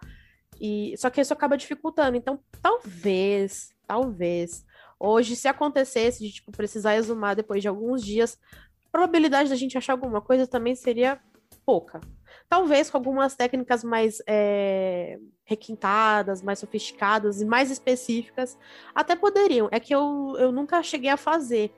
E 0.59 0.95
só 0.97 1.11
que 1.11 1.21
isso 1.21 1.35
acaba 1.35 1.57
dificultando. 1.57 2.17
Então, 2.17 2.41
talvez, 2.63 3.75
talvez 3.87 4.65
hoje 4.99 5.37
se 5.37 5.47
acontecesse 5.47 6.25
de 6.25 6.33
tipo 6.33 6.51
precisar 6.51 6.97
exumar 6.97 7.37
depois 7.37 7.61
de 7.61 7.69
alguns 7.69 8.03
dias, 8.03 8.39
a 8.87 8.89
probabilidade 8.91 9.51
da 9.51 9.57
gente 9.57 9.77
achar 9.77 9.93
alguma 9.93 10.23
coisa 10.23 10.47
também 10.47 10.75
seria 10.75 11.21
pouca. 11.67 12.01
Talvez 12.49 12.89
com 12.89 12.97
algumas 12.97 13.35
técnicas 13.35 13.85
mais 13.85 14.23
é, 14.27 15.19
requintadas, 15.47 16.43
mais 16.43 16.59
sofisticadas 16.59 17.41
e 17.41 17.45
mais 17.45 17.71
específicas, 17.71 18.59
até 18.95 19.15
poderiam. 19.15 19.69
É 19.71 19.81
que 19.81 19.95
eu, 19.95 20.37
eu 20.39 20.53
nunca 20.53 20.83
cheguei 20.83 21.09
a 21.09 21.17
fazer 21.17 21.73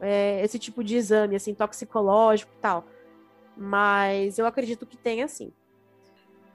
é, 0.00 0.42
esse 0.44 0.58
tipo 0.58 0.84
de 0.84 0.96
exame, 0.96 1.36
assim, 1.36 1.54
toxicológico 1.54 2.52
e 2.52 2.60
tal. 2.60 2.84
Mas 3.56 4.38
eu 4.38 4.44
acredito 4.44 4.84
que 4.84 4.96
tem, 4.96 5.22
assim. 5.22 5.52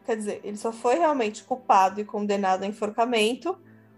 Quer 0.05 0.17
dizer, 0.17 0.41
ele 0.43 0.57
só 0.57 0.71
foi 0.71 0.95
realmente 0.95 1.43
culpado 1.43 2.01
e 2.01 2.05
condenado 2.05 2.63
a 2.63 2.67
enforcamento 2.67 3.57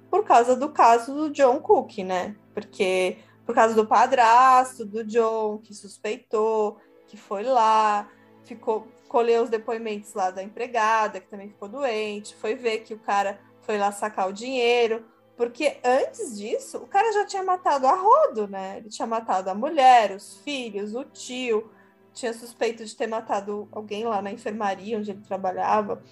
por 0.09 0.23
causa 0.23 0.55
do 0.55 0.69
caso 0.69 1.13
do 1.13 1.29
John 1.31 1.59
Cook, 1.59 1.97
né? 1.99 2.35
Porque 2.53 3.17
por 3.45 3.55
causa 3.55 3.73
do 3.73 3.85
padrasto 3.85 4.85
do 4.85 5.03
John, 5.03 5.57
que 5.57 5.73
suspeitou, 5.73 6.77
que 7.07 7.17
foi 7.17 7.43
lá, 7.43 8.07
ficou 8.45 8.87
colheu 9.13 9.43
os 9.43 9.49
depoimentos 9.49 10.15
lá 10.15 10.31
da 10.31 10.41
empregada, 10.41 11.19
que 11.19 11.27
também 11.27 11.47
ficou 11.47 11.69
doente, 11.69 12.35
foi 12.35 12.55
ver 12.55 12.79
que 12.79 12.95
o 12.95 12.99
cara 12.99 13.39
foi 13.61 13.77
lá 13.77 13.91
sacar 13.91 14.27
o 14.27 14.33
dinheiro, 14.33 15.05
porque 15.37 15.77
antes 15.83 16.35
disso, 16.35 16.79
o 16.79 16.87
cara 16.87 17.11
já 17.13 17.23
tinha 17.23 17.43
matado 17.43 17.85
a 17.85 17.93
rodo, 17.93 18.47
né? 18.47 18.77
Ele 18.77 18.89
tinha 18.89 19.07
matado 19.07 19.51
a 19.51 19.53
mulher, 19.53 20.15
os 20.15 20.37
filhos, 20.37 20.95
o 20.95 21.03
tio, 21.03 21.69
tinha 22.11 22.33
suspeito 22.33 22.83
de 22.83 22.95
ter 22.95 23.05
matado 23.05 23.67
alguém 23.71 24.03
lá 24.03 24.19
na 24.19 24.31
enfermaria 24.31 24.97
onde 24.97 25.11
ele 25.11 25.21
trabalhava. 25.21 26.03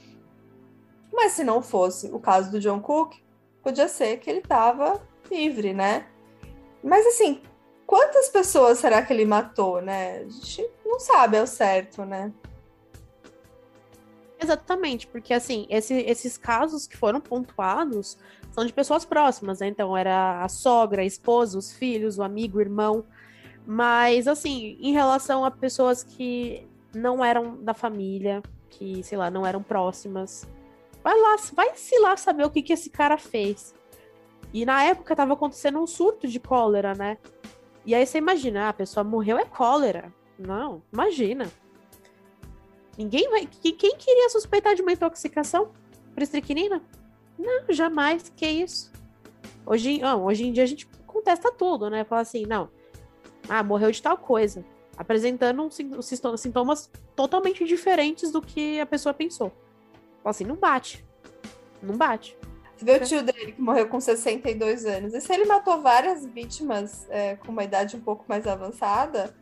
Mas 1.11 1.31
se 1.31 1.43
não 1.43 1.61
fosse 1.61 2.07
o 2.11 2.19
caso 2.19 2.51
do 2.51 2.59
John 2.59 2.81
Cook, 2.81 3.15
podia 3.63 3.87
ser 3.87 4.17
que 4.17 4.29
ele 4.29 4.39
estava 4.39 5.01
livre, 5.29 5.73
né? 5.73 6.07
Mas 6.83 7.05
assim, 7.07 7.41
quantas 7.91 8.29
pessoas 8.29 8.77
será 8.77 9.01
que 9.01 9.11
ele 9.11 9.25
matou, 9.25 9.81
né? 9.81 10.19
A 10.19 10.29
gente 10.29 10.65
não 10.85 10.97
sabe 10.97 11.37
ao 11.37 11.45
certo, 11.45 12.05
né? 12.05 12.31
Exatamente, 14.39 15.05
porque 15.07 15.33
assim, 15.33 15.67
esse, 15.69 15.95
esses 15.95 16.37
casos 16.37 16.87
que 16.87 16.95
foram 16.95 17.19
pontuados 17.19 18.17
são 18.53 18.65
de 18.65 18.71
pessoas 18.71 19.03
próximas, 19.03 19.59
né? 19.59 19.67
Então 19.67 19.97
era 19.97 20.41
a 20.41 20.47
sogra, 20.47 21.01
a 21.01 21.05
esposa, 21.05 21.57
os 21.57 21.73
filhos, 21.73 22.17
o 22.17 22.23
amigo, 22.23 22.59
o 22.59 22.61
irmão. 22.61 23.03
Mas 23.67 24.25
assim, 24.25 24.77
em 24.79 24.93
relação 24.93 25.43
a 25.43 25.51
pessoas 25.51 26.01
que 26.01 26.65
não 26.95 27.23
eram 27.23 27.61
da 27.61 27.73
família, 27.73 28.41
que, 28.69 29.03
sei 29.03 29.17
lá, 29.17 29.29
não 29.29 29.45
eram 29.45 29.61
próximas, 29.61 30.47
vai 31.03 31.19
lá, 31.19 31.35
vai 31.51 31.75
se 31.75 31.99
lá 31.99 32.15
saber 32.15 32.45
o 32.45 32.49
que, 32.49 32.61
que 32.61 32.71
esse 32.71 32.89
cara 32.89 33.17
fez. 33.17 33.75
E 34.53 34.65
na 34.65 34.81
época 34.81 35.13
tava 35.13 35.33
acontecendo 35.33 35.77
um 35.77 35.85
surto 35.85 36.25
de 36.25 36.39
cólera, 36.39 36.95
né? 36.95 37.17
E 37.85 37.95
aí 37.95 38.05
você 38.05 38.17
imagina, 38.17 38.65
ah, 38.65 38.69
a 38.69 38.73
pessoa 38.73 39.03
morreu 39.03 39.37
é 39.37 39.45
cólera. 39.45 40.13
Não, 40.37 40.81
imagina. 40.91 41.51
Ninguém 42.97 43.29
vai. 43.29 43.45
Quem, 43.45 43.75
queria 43.75 44.29
suspeitar 44.29 44.75
de 44.75 44.81
uma 44.81 44.91
intoxicação 44.91 45.71
por 46.13 46.21
estricnina? 46.21 46.81
Não, 47.37 47.63
jamais. 47.69 48.31
Que 48.35 48.47
isso? 48.47 48.91
Hoje, 49.65 49.99
não, 49.99 50.25
hoje 50.25 50.45
em 50.45 50.51
dia 50.51 50.63
a 50.63 50.67
gente 50.67 50.87
contesta 51.07 51.51
tudo, 51.51 51.89
né? 51.89 52.03
Fala 52.03 52.21
assim, 52.21 52.45
não. 52.45 52.69
Ah, 53.49 53.63
morreu 53.63 53.91
de 53.91 54.01
tal 54.01 54.17
coisa. 54.17 54.63
Apresentando 54.97 55.63
um, 55.63 56.37
sintomas 56.37 56.91
totalmente 57.15 57.65
diferentes 57.65 58.31
do 58.31 58.41
que 58.41 58.79
a 58.79 58.85
pessoa 58.85 59.13
pensou. 59.13 59.51
Fala 60.21 60.31
assim, 60.31 60.43
não 60.43 60.55
bate. 60.55 61.05
Não 61.81 61.95
bate. 61.95 62.37
Você 62.81 62.85
vê 62.85 62.93
o 62.93 63.07
tio 63.07 63.21
dele 63.21 63.51
que 63.51 63.61
morreu 63.61 63.87
com 63.87 63.99
62 63.99 64.85
anos. 64.85 65.13
E 65.13 65.21
se 65.21 65.31
ele 65.31 65.45
matou 65.45 65.79
várias 65.79 66.25
vítimas 66.25 67.05
é, 67.11 67.35
com 67.35 67.51
uma 67.51 67.63
idade 67.63 67.95
um 67.95 67.99
pouco 67.99 68.25
mais 68.27 68.47
avançada, 68.47 69.35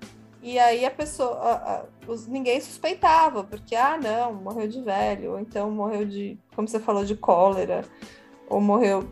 e 0.44 0.60
aí 0.60 0.84
a 0.84 0.92
pessoa, 0.92 1.38
a, 1.38 1.76
a, 1.76 1.86
os, 2.06 2.28
ninguém 2.28 2.60
suspeitava, 2.60 3.46
porque, 3.46 3.76
ah, 3.76 3.98
não, 3.98 4.34
morreu 4.34 4.68
de 4.68 4.82
velho, 4.82 5.32
ou 5.32 5.40
então 5.40 5.72
morreu 5.72 6.06
de, 6.06 6.38
como 6.54 6.68
você 6.68 6.82
falou, 6.82 7.06
de 7.06 7.16
cólera, 7.16 7.86
ou 8.50 8.60
morreu. 8.60 9.08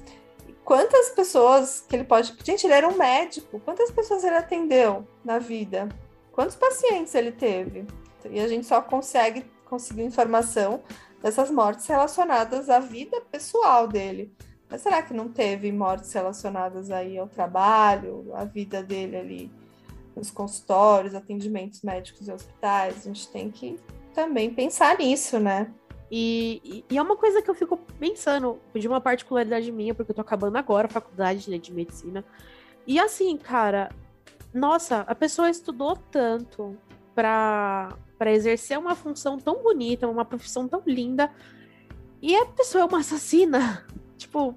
Quantas 0.65 1.09
pessoas 1.11 1.85
que 1.87 1.95
ele 1.95 2.03
pode. 2.03 2.35
Gente, 2.43 2.67
ele 2.67 2.73
era 2.73 2.87
um 2.87 2.97
médico, 2.97 3.61
quantas 3.61 3.89
pessoas 3.91 4.25
ele 4.25 4.35
atendeu 4.35 5.07
na 5.23 5.39
vida? 5.39 5.87
Quantos 6.33 6.57
pacientes 6.57 7.15
ele 7.15 7.31
teve? 7.31 7.87
E 8.29 8.41
a 8.41 8.47
gente 8.49 8.65
só 8.65 8.81
consegue 8.81 9.45
conseguir 9.63 10.03
informação 10.03 10.83
dessas 11.21 11.49
mortes 11.51 11.85
relacionadas 11.87 12.69
à 12.69 12.79
vida 12.79 13.21
pessoal 13.31 13.87
dele. 13.87 14.33
Mas 14.69 14.81
será 14.81 15.01
que 15.01 15.13
não 15.13 15.29
teve 15.29 15.71
mortes 15.71 16.11
relacionadas 16.11 16.91
aí 16.91 17.17
ao 17.17 17.27
trabalho, 17.27 18.31
à 18.33 18.43
vida 18.43 18.83
dele 18.83 19.15
ali 19.15 19.51
nos 20.15 20.29
consultórios, 20.29 21.15
atendimentos 21.15 21.81
médicos 21.81 22.27
e 22.27 22.31
hospitais? 22.31 22.97
A 22.97 23.07
gente 23.07 23.29
tem 23.29 23.49
que 23.49 23.79
também 24.13 24.53
pensar 24.53 24.97
nisso, 24.97 25.39
né? 25.39 25.71
E, 26.09 26.83
e, 26.89 26.97
é 26.97 27.01
uma 27.01 27.17
coisa 27.17 27.41
que 27.41 27.49
eu 27.49 27.55
fico 27.55 27.77
pensando, 27.99 28.59
de 28.73 28.87
uma 28.87 29.01
particularidade 29.01 29.71
minha, 29.71 29.93
porque 29.93 30.11
eu 30.11 30.15
tô 30.15 30.21
acabando 30.21 30.57
agora 30.57 30.87
a 30.87 30.89
faculdade 30.89 31.49
né, 31.49 31.57
de 31.57 31.73
medicina. 31.73 32.23
E 32.85 32.97
assim, 32.97 33.37
cara, 33.37 33.89
nossa, 34.53 35.01
a 35.01 35.13
pessoa 35.13 35.49
estudou 35.49 35.97
tanto 36.09 36.77
para 37.17 38.31
exercer 38.31 38.77
uma 38.77 38.93
função 38.93 39.39
tão 39.39 39.63
bonita, 39.63 40.07
uma 40.07 40.23
profissão 40.23 40.67
tão 40.67 40.83
linda, 40.85 41.31
e 42.21 42.35
a 42.35 42.45
pessoa 42.45 42.83
é 42.83 42.85
uma 42.85 42.99
assassina. 42.99 43.87
tipo, 44.15 44.55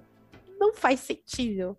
não 0.58 0.74
faz 0.74 1.00
sentido. 1.00 1.74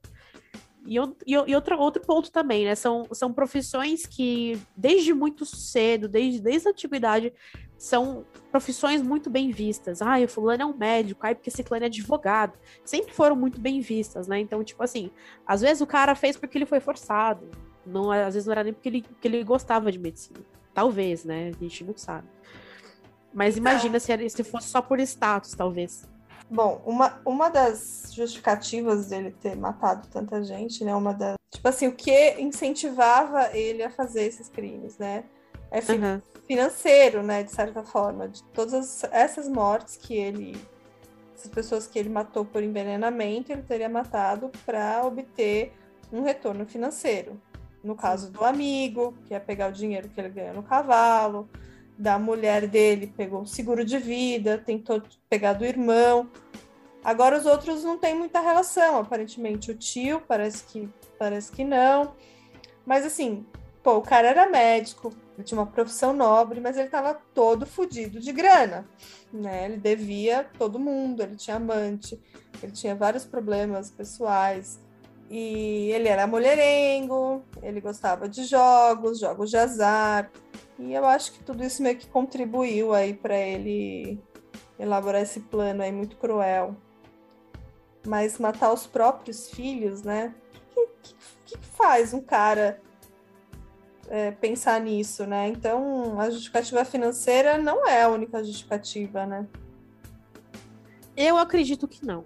E, 0.83 0.95
e, 1.27 1.55
outro, 1.55 1.77
outro 1.77 2.01
ponto 2.01 2.31
também, 2.31 2.65
né? 2.65 2.73
São, 2.73 3.05
são 3.11 3.31
profissões 3.31 4.07
que, 4.07 4.59
desde 4.75 5.13
muito 5.13 5.45
cedo, 5.45 6.09
desde, 6.09 6.41
desde 6.41 6.67
a 6.67 6.71
antiguidade, 6.71 7.31
são 7.77 8.25
profissões 8.49 9.03
muito 9.03 9.29
bem 9.29 9.51
vistas. 9.51 10.01
Ai, 10.01 10.25
o 10.25 10.27
fulano 10.27 10.63
é 10.63 10.65
um 10.65 10.75
médico, 10.75 11.21
ai, 11.23 11.35
porque 11.35 11.49
esse 11.49 11.63
fulano 11.63 11.85
é 11.85 11.87
advogado. 11.87 12.57
Sempre 12.83 13.13
foram 13.13 13.35
muito 13.35 13.61
bem 13.61 13.79
vistas, 13.81 14.27
né? 14.27 14.39
Então, 14.39 14.63
tipo 14.63 14.81
assim, 14.81 15.11
às 15.45 15.61
vezes 15.61 15.81
o 15.81 15.87
cara 15.87 16.15
fez 16.15 16.35
porque 16.35 16.57
ele 16.57 16.65
foi 16.65 16.79
forçado. 16.79 17.47
Não, 17.85 18.09
às 18.11 18.33
vezes 18.33 18.47
não 18.47 18.53
era 18.53 18.63
nem 18.63 18.73
porque 18.73 18.89
ele, 18.89 19.01
porque 19.03 19.27
ele 19.27 19.43
gostava 19.43 19.91
de 19.91 19.99
medicina. 19.99 20.39
Talvez, 20.73 21.25
né? 21.25 21.51
A 21.55 21.63
gente 21.63 21.83
não 21.83 21.95
sabe. 21.97 22.27
Mas 23.33 23.57
imagina 23.57 23.99
se, 23.99 24.29
se 24.29 24.43
fosse 24.43 24.67
só 24.67 24.81
por 24.81 24.99
status, 24.99 25.53
talvez. 25.53 26.05
Bom, 26.49 26.81
uma, 26.85 27.21
uma 27.25 27.49
das 27.49 28.11
justificativas 28.13 29.07
dele 29.07 29.33
ter 29.41 29.55
matado 29.55 30.07
tanta 30.09 30.43
gente, 30.43 30.83
né? 30.83 30.93
Uma 30.93 31.13
das. 31.13 31.35
Tipo 31.49 31.67
assim, 31.67 31.87
o 31.87 31.93
que 31.93 32.35
incentivava 32.41 33.55
ele 33.55 33.81
a 33.83 33.89
fazer 33.89 34.23
esses 34.23 34.49
crimes, 34.49 34.97
né? 34.97 35.23
É 35.69 35.79
uhum. 35.79 36.21
financeiro, 36.45 37.23
né? 37.23 37.43
De 37.43 37.51
certa 37.51 37.83
forma. 37.83 38.27
De 38.27 38.43
todas 38.43 39.03
essas 39.11 39.47
mortes 39.47 39.95
que 39.95 40.13
ele. 40.13 40.61
Essas 41.33 41.49
pessoas 41.49 41.87
que 41.87 41.97
ele 41.97 42.09
matou 42.09 42.43
por 42.43 42.61
envenenamento, 42.61 43.51
ele 43.51 43.63
teria 43.63 43.87
matado 43.87 44.51
para 44.65 45.05
obter 45.05 45.73
um 46.11 46.21
retorno 46.21 46.65
financeiro. 46.65 47.41
No 47.83 47.95
caso 47.95 48.31
do 48.31 48.43
amigo, 48.45 49.15
que 49.25 49.33
ia 49.33 49.39
pegar 49.39 49.69
o 49.69 49.73
dinheiro 49.73 50.09
que 50.09 50.19
ele 50.19 50.29
ganhou 50.29 50.53
no 50.53 50.63
cavalo, 50.63 51.49
da 51.97 52.17
mulher 52.17 52.67
dele, 52.67 53.13
pegou 53.15 53.41
o 53.41 53.47
seguro 53.47 53.85
de 53.85 53.97
vida, 53.97 54.57
tentou 54.57 55.01
pegar 55.29 55.53
do 55.53 55.65
irmão. 55.65 56.29
Agora 57.03 57.37
os 57.37 57.45
outros 57.45 57.83
não 57.83 57.97
têm 57.97 58.15
muita 58.15 58.39
relação, 58.39 58.99
aparentemente 58.99 59.71
o 59.71 59.75
tio 59.75 60.21
parece 60.27 60.63
que 60.63 60.89
parece 61.17 61.51
que 61.51 61.63
não. 61.63 62.15
Mas 62.85 63.05
assim, 63.05 63.45
pô, 63.83 63.97
o 63.97 64.01
cara 64.01 64.27
era 64.27 64.49
médico, 64.49 65.13
ele 65.35 65.43
tinha 65.43 65.59
uma 65.59 65.67
profissão 65.67 66.13
nobre, 66.13 66.59
mas 66.59 66.77
ele 66.77 66.87
estava 66.87 67.13
todo 67.33 67.65
fodido 67.65 68.19
de 68.19 68.31
grana, 68.31 68.87
né? 69.31 69.65
Ele 69.65 69.77
devia 69.77 70.43
todo 70.57 70.79
mundo, 70.79 71.21
ele 71.21 71.35
tinha 71.35 71.57
amante, 71.57 72.19
ele 72.61 72.71
tinha 72.71 72.95
vários 72.95 73.25
problemas 73.25 73.91
pessoais. 73.91 74.79
E 75.33 75.89
ele 75.93 76.09
era 76.09 76.27
mulherengo, 76.27 77.41
ele 77.63 77.79
gostava 77.79 78.27
de 78.27 78.43
jogos, 78.43 79.17
jogos 79.17 79.49
de 79.49 79.55
azar. 79.55 80.29
E 80.77 80.93
eu 80.93 81.05
acho 81.05 81.31
que 81.31 81.41
tudo 81.41 81.63
isso 81.63 81.81
meio 81.81 81.97
que 81.97 82.05
contribuiu 82.05 82.93
aí 82.93 83.13
para 83.13 83.37
ele 83.37 84.19
elaborar 84.77 85.21
esse 85.21 85.39
plano 85.39 85.83
aí 85.83 85.91
muito 85.91 86.17
cruel. 86.17 86.75
Mas 88.05 88.39
matar 88.39 88.73
os 88.73 88.85
próprios 88.85 89.49
filhos, 89.49 90.03
né? 90.03 90.35
O 90.75 90.75
que, 90.75 90.87
que, 91.01 91.15
que, 91.45 91.57
faz 91.77 92.13
um 92.13 92.19
cara 92.19 92.81
é, 94.09 94.31
pensar 94.31 94.81
nisso, 94.81 95.25
né? 95.25 95.47
Então, 95.47 96.19
a 96.19 96.29
justificativa 96.29 96.83
financeira 96.83 97.57
não 97.57 97.87
é 97.87 98.03
a 98.03 98.09
única 98.09 98.43
justificativa, 98.43 99.25
né? 99.25 99.47
Eu 101.15 101.37
acredito 101.37 101.87
que 101.87 102.05
não 102.05 102.25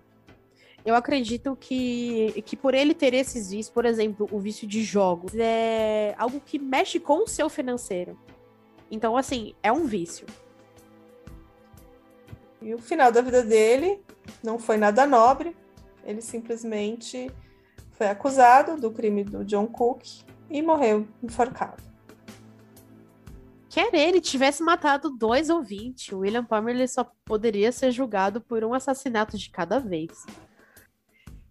eu 0.85 0.93
acredito 0.93 1.57
que, 1.59 2.43
que 2.43 2.55
por 2.55 2.75
ele 2.75 2.93
ter 2.93 3.15
esses 3.15 3.49
vícios, 3.49 3.73
por 3.73 3.85
exemplo, 3.85 4.29
o 4.31 4.39
vício 4.39 4.67
de 4.67 4.83
jogos, 4.83 5.33
é 5.35 6.13
algo 6.15 6.39
que 6.39 6.59
mexe 6.59 6.99
com 6.99 7.23
o 7.23 7.27
seu 7.27 7.49
financeiro. 7.49 8.15
Então, 8.91 9.17
assim, 9.17 9.55
é 9.63 9.71
um 9.71 9.85
vício. 9.85 10.27
E 12.61 12.71
o 12.75 12.77
final 12.77 13.11
da 13.11 13.19
vida 13.19 13.43
dele 13.43 13.99
não 14.43 14.59
foi 14.59 14.77
nada 14.77 15.07
nobre. 15.07 15.57
Ele 16.03 16.21
simplesmente 16.21 17.31
foi 17.93 18.07
acusado 18.07 18.79
do 18.79 18.91
crime 18.91 19.23
do 19.23 19.43
John 19.43 19.65
Cook 19.65 20.03
e 20.51 20.61
morreu 20.61 21.07
enforcado. 21.23 21.83
Quer 23.69 23.93
ele 23.93 24.21
tivesse 24.21 24.61
matado 24.61 25.09
dois 25.09 25.49
ou 25.49 25.63
vinte, 25.63 26.13
o 26.13 26.19
William 26.19 26.45
Palmer 26.45 26.75
ele 26.75 26.87
só 26.87 27.11
poderia 27.25 27.71
ser 27.71 27.91
julgado 27.91 28.39
por 28.39 28.63
um 28.63 28.73
assassinato 28.73 29.37
de 29.37 29.49
cada 29.49 29.79
vez 29.79 30.25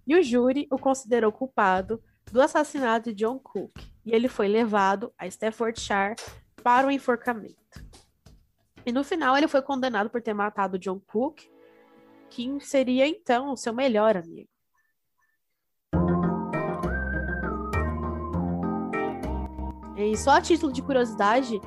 e 0.06 0.16
o 0.16 0.22
júri 0.22 0.66
o 0.70 0.78
considerou 0.78 1.32
culpado 1.32 2.02
do 2.30 2.40
assassinato 2.40 3.12
de 3.12 3.24
John 3.24 3.38
Cook 3.38 3.80
e 4.04 4.12
ele 4.12 4.28
foi 4.28 4.48
levado 4.48 5.12
a 5.18 5.26
Staffordshire 5.26 6.16
para 6.62 6.86
o 6.86 6.90
enforcamento. 6.90 7.84
E 8.84 8.92
no 8.92 9.02
final 9.02 9.36
ele 9.36 9.48
foi 9.48 9.62
condenado 9.62 10.10
por 10.10 10.20
ter 10.20 10.34
matado 10.34 10.78
John 10.78 11.00
Cook, 11.00 11.40
que 12.28 12.60
seria 12.60 13.06
então 13.06 13.52
o 13.52 13.56
seu 13.56 13.72
melhor 13.72 14.16
amigo. 14.16 14.48
E 19.96 20.16
só 20.18 20.32
a 20.32 20.40
título 20.40 20.72
de 20.72 20.82
curiosidade, 20.82 21.60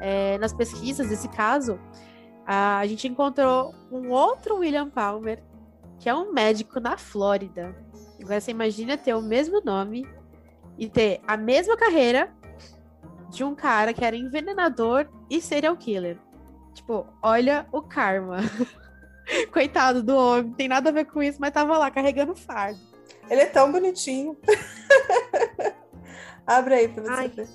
é, 0.00 0.36
nas 0.38 0.52
pesquisas 0.52 1.08
desse 1.08 1.28
caso, 1.28 1.78
a 2.46 2.84
gente 2.86 3.06
encontrou 3.06 3.74
um 3.90 4.10
outro 4.10 4.56
William 4.56 4.90
Palmer 4.90 5.42
que 6.04 6.08
é 6.10 6.14
um 6.14 6.34
médico 6.34 6.78
na 6.80 6.98
Flórida. 6.98 7.74
Agora 8.20 8.38
você 8.38 8.50
imagina 8.50 8.94
ter 8.94 9.14
o 9.14 9.22
mesmo 9.22 9.62
nome 9.62 10.06
e 10.76 10.86
ter 10.86 11.22
a 11.26 11.34
mesma 11.34 11.78
carreira 11.78 12.30
de 13.30 13.42
um 13.42 13.54
cara 13.54 13.94
que 13.94 14.04
era 14.04 14.14
envenenador 14.14 15.08
e 15.30 15.40
serial 15.40 15.74
killer. 15.78 16.18
Tipo, 16.74 17.06
olha 17.22 17.66
o 17.72 17.80
karma. 17.80 18.36
Coitado 19.50 20.02
do 20.02 20.14
homem, 20.14 20.52
tem 20.52 20.68
nada 20.68 20.90
a 20.90 20.92
ver 20.92 21.06
com 21.06 21.22
isso, 21.22 21.38
mas 21.40 21.54
tava 21.54 21.78
lá 21.78 21.90
carregando 21.90 22.36
fardo. 22.36 22.78
Ele 23.30 23.40
é 23.40 23.46
tão 23.46 23.72
bonitinho. 23.72 24.36
Abre 26.46 26.74
aí 26.74 26.88
pra 26.88 27.02
você 27.02 27.10
Ai. 27.12 27.28
ver. 27.28 27.48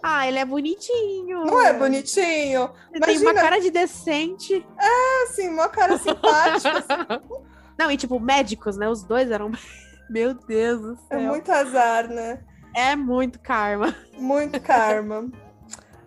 Ah, 0.00 0.28
ele 0.28 0.38
é 0.38 0.44
bonitinho. 0.44 1.44
Não 1.44 1.60
é 1.60 1.72
bonitinho? 1.72 2.70
Ele 2.92 2.98
Imagina... 2.98 3.04
tem 3.04 3.18
uma 3.18 3.34
cara 3.34 3.58
de 3.58 3.70
decente. 3.72 4.64
É, 4.78 5.22
assim, 5.24 5.48
uma 5.48 5.68
cara 5.68 5.98
simpática. 5.98 6.78
assim. 6.78 7.42
Não, 7.78 7.90
e 7.90 7.96
tipo, 7.96 8.18
médicos, 8.20 8.76
né? 8.76 8.88
Os 8.88 9.02
dois 9.02 9.30
eram. 9.30 9.50
Meu 10.08 10.34
Deus 10.34 10.80
do 10.80 10.92
é 10.92 10.96
céu. 10.96 11.20
É 11.20 11.26
muito 11.26 11.50
azar, 11.50 12.08
né? 12.08 12.44
É 12.74 12.96
muito 12.96 13.38
karma. 13.38 13.94
Muito 14.18 14.60
karma. 14.60 15.30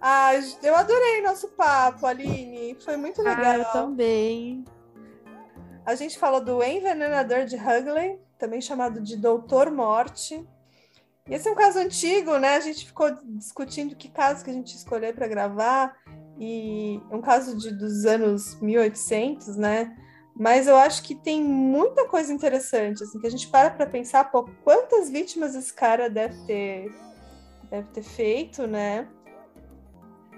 ah, 0.02 0.32
eu 0.62 0.76
adorei 0.76 1.22
nosso 1.22 1.48
papo, 1.50 2.06
Aline. 2.06 2.78
Foi 2.84 2.96
muito 2.98 3.22
legal. 3.22 3.46
Ah, 3.46 3.58
eu 3.58 3.66
também. 3.72 4.66
A 5.86 5.96
gente 5.96 6.20
falou 6.20 6.44
do 6.44 6.62
envenenador 6.62 7.46
de 7.46 7.56
Hugley, 7.56 8.20
também 8.38 8.60
chamado 8.60 9.02
de 9.02 9.16
Doutor 9.16 9.72
Morte. 9.72 10.46
E 11.26 11.34
esse 11.34 11.48
é 11.48 11.52
um 11.52 11.56
caso 11.56 11.80
antigo, 11.80 12.38
né? 12.38 12.56
A 12.56 12.60
gente 12.60 12.86
ficou 12.86 13.10
discutindo 13.24 13.96
que 13.96 14.10
caso 14.10 14.44
que 14.44 14.50
a 14.50 14.54
gente 14.54 14.76
escolher 14.76 15.16
para 15.16 15.28
gravar. 15.28 15.96
E 16.38 17.02
é 17.10 17.16
um 17.16 17.22
caso 17.22 17.58
de, 17.58 17.72
dos 17.72 18.06
anos 18.06 18.60
1800, 18.62 19.56
né? 19.56 19.96
Mas 20.40 20.68
eu 20.68 20.76
acho 20.76 21.04
que 21.04 21.16
tem 21.16 21.44
muita 21.44 22.08
coisa 22.08 22.32
interessante, 22.32 23.04
assim, 23.04 23.20
que 23.20 23.28
a 23.28 23.32
gente 23.32 23.48
para 23.48 23.72
para 23.72 23.86
pensar, 23.88 24.26
pô, 24.26 24.48
quantas 24.64 25.10
vítimas 25.10 25.56
esse 25.56 25.74
cara 25.74 26.10
deve 26.10 26.36
ter, 26.46 26.94
deve 27.70 27.88
ter 27.90 28.04
feito, 28.04 28.68
né? 28.68 29.08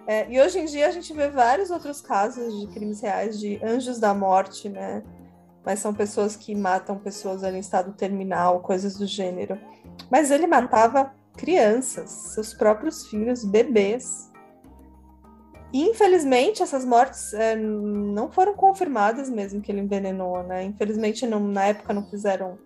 É, 0.07 0.25
e 0.31 0.41
hoje 0.41 0.59
em 0.59 0.65
dia 0.65 0.87
a 0.87 0.91
gente 0.91 1.13
vê 1.13 1.27
vários 1.27 1.69
outros 1.69 2.01
casos 2.01 2.59
de 2.59 2.67
crimes 2.67 3.01
reais 3.01 3.39
de 3.39 3.59
anjos 3.63 3.99
da 3.99 4.13
morte, 4.13 4.69
né? 4.69 5.03
mas 5.69 5.79
são 5.79 5.93
pessoas 5.93 6.35
que 6.35 6.55
matam 6.55 6.97
pessoas 6.97 7.43
ali 7.43 7.57
em 7.57 7.59
estado 7.59 7.93
terminal, 7.93 8.59
coisas 8.61 8.97
do 8.97 9.05
gênero. 9.05 9.59
Mas 10.09 10.31
ele 10.31 10.47
matava 10.47 11.13
crianças, 11.37 12.09
seus 12.09 12.53
próprios 12.53 13.07
filhos, 13.07 13.43
bebês. 13.43 14.28
Infelizmente, 15.71 16.63
essas 16.63 16.83
mortes 16.83 17.33
é, 17.33 17.55
não 17.55 18.31
foram 18.31 18.55
confirmadas 18.55 19.29
mesmo 19.29 19.61
que 19.61 19.71
ele 19.71 19.81
envenenou, 19.81 20.41
né? 20.43 20.63
Infelizmente, 20.63 21.27
não, 21.27 21.39
na 21.39 21.65
época 21.65 21.93
não 21.93 22.03
fizeram 22.09 22.57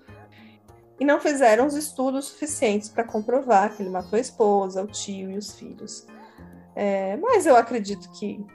e 0.99 1.05
não 1.05 1.19
fizeram 1.19 1.65
os 1.65 1.75
estudos 1.75 2.25
suficientes 2.25 2.87
para 2.87 3.03
comprovar 3.03 3.75
que 3.75 3.81
ele 3.81 3.89
matou 3.89 4.15
a 4.15 4.21
esposa, 4.21 4.83
o 4.83 4.87
tio 4.87 5.31
e 5.31 5.37
os 5.37 5.53
filhos. 5.53 6.05
É, 6.75 7.17
mas 7.17 7.45
eu 7.45 7.55
acredito 7.55 8.09
que 8.13 8.45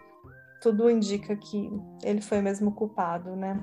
tudo 0.60 0.90
indica 0.90 1.36
que 1.36 1.70
ele 2.02 2.20
foi 2.20 2.40
mesmo 2.40 2.72
culpado, 2.72 3.36
né? 3.36 3.60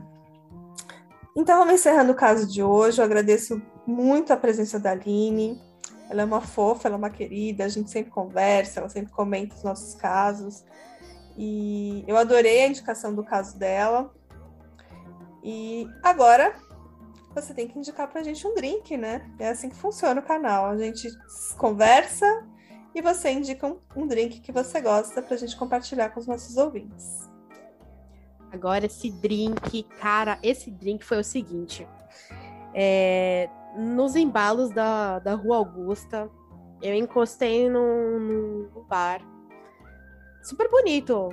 Então, 1.36 1.60
vamos 1.60 1.74
encerrando 1.74 2.14
o 2.14 2.16
caso 2.16 2.48
de 2.48 2.64
hoje. 2.64 3.02
Eu 3.02 3.06
agradeço 3.06 3.62
muito 3.86 4.32
a 4.32 4.38
presença 4.38 4.80
da 4.80 4.92
Aline. 4.92 5.62
Ela 6.10 6.22
é 6.22 6.26
uma 6.26 6.42
fofa, 6.42 6.88
ela 6.88 6.96
é 6.96 6.98
uma 6.98 7.10
querida, 7.10 7.66
a 7.66 7.70
gente 7.70 7.90
sempre 7.90 8.12
conversa, 8.12 8.80
ela 8.80 8.90
sempre 8.90 9.12
comenta 9.12 9.56
os 9.56 9.64
nossos 9.64 9.96
casos. 9.96 10.64
E 11.38 12.04
eu 12.08 12.16
adorei 12.18 12.64
a 12.64 12.68
indicação 12.68 13.14
do 13.14 13.24
caso 13.24 13.58
dela. 13.58 14.14
E 15.44 15.88
agora 16.04 16.56
você 17.34 17.54
tem 17.54 17.68
que 17.68 17.78
indicar 17.78 18.08
pra 18.08 18.24
gente 18.24 18.48
um 18.48 18.56
drink, 18.56 18.96
né? 18.96 19.30
É 19.38 19.50
assim 19.50 19.70
que 19.70 19.76
funciona 19.76 20.22
o 20.22 20.24
canal. 20.24 20.68
A 20.68 20.78
gente 20.78 21.10
conversa 21.58 22.26
e 22.94 23.02
você 23.02 23.32
indica 23.32 23.68
um, 23.68 23.78
um 23.96 24.08
drink 24.08 24.40
que 24.40 24.52
você 24.52 24.80
gosta 24.80 25.22
pra 25.22 25.36
gente 25.36 25.58
compartilhar 25.58 26.10
com 26.10 26.20
os 26.20 26.28
nossos 26.28 26.56
ouvintes. 26.56 27.30
Agora, 28.52 28.86
esse 28.86 29.12
drink, 29.12 29.84
cara, 30.00 30.40
esse 30.42 30.72
drink 30.72 31.04
foi 31.04 31.20
o 31.20 31.24
seguinte. 31.24 31.86
É, 32.74 33.50
nos 33.78 34.16
embalos 34.16 34.72
da, 34.72 35.20
da 35.20 35.36
Rua 35.36 35.58
Augusta, 35.58 36.30
eu 36.82 36.94
encostei 36.94 37.70
num, 37.70 38.20
num 38.20 38.86
bar 38.88 39.22
super 40.44 40.70
bonito, 40.70 41.30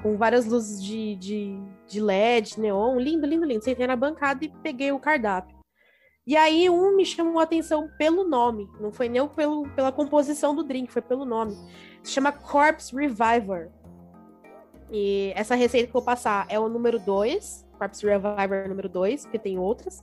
com 0.00 0.16
várias 0.16 0.46
luzes 0.46 0.82
de, 0.82 1.16
de, 1.16 1.58
de 1.88 2.00
LED, 2.00 2.60
neon, 2.60 2.98
lindo, 2.98 3.26
lindo, 3.26 3.44
lindo. 3.44 3.64
Sentei 3.64 3.86
na 3.86 3.96
bancada 3.96 4.44
e 4.44 4.48
peguei 4.62 4.92
o 4.92 5.00
cardápio. 5.00 5.56
E 6.26 6.36
aí 6.36 6.70
um 6.70 6.96
me 6.96 7.04
chamou 7.04 7.38
a 7.38 7.42
atenção 7.42 7.90
pelo 7.98 8.24
nome, 8.24 8.66
não 8.80 8.90
foi 8.90 9.10
nem 9.10 9.26
pelo, 9.28 9.68
pela 9.70 9.92
composição 9.92 10.54
do 10.54 10.62
drink, 10.62 10.90
foi 10.90 11.02
pelo 11.02 11.24
nome. 11.24 11.54
Se 12.02 12.12
chama 12.12 12.32
Corpse 12.32 12.94
Reviver. 12.94 13.70
E 14.90 15.32
essa 15.34 15.54
receita 15.54 15.90
que 15.90 15.90
eu 15.90 16.00
vou 16.00 16.02
passar 16.02 16.46
é 16.48 16.58
o 16.58 16.68
número 16.68 16.98
2, 16.98 17.66
Corpse 17.76 18.06
Reviver 18.06 18.68
número 18.68 18.88
2, 18.88 19.22
porque 19.22 19.38
tem 19.38 19.58
outras. 19.58 20.02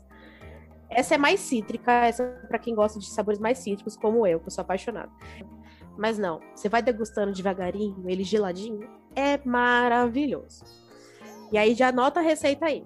Essa 0.93 1.15
é 1.15 1.17
mais 1.17 1.39
cítrica, 1.39 1.89
essa 2.05 2.23
é 2.23 2.47
para 2.47 2.59
quem 2.59 2.75
gosta 2.75 2.99
de 2.99 3.05
sabores 3.05 3.39
mais 3.39 3.59
cítricos, 3.59 3.95
como 3.95 4.27
eu, 4.27 4.41
que 4.41 4.47
eu 4.47 4.51
sou 4.51 4.61
apaixonada. 4.61 5.09
Mas 5.97 6.17
não, 6.17 6.41
você 6.53 6.67
vai 6.67 6.81
degustando 6.81 7.31
devagarinho, 7.31 8.03
ele 8.09 8.23
geladinho, 8.23 8.89
é 9.15 9.39
maravilhoso. 9.45 10.65
E 11.49 11.57
aí 11.57 11.73
já 11.73 11.89
anota 11.89 12.19
a 12.19 12.23
receita 12.23 12.65
aí. 12.65 12.85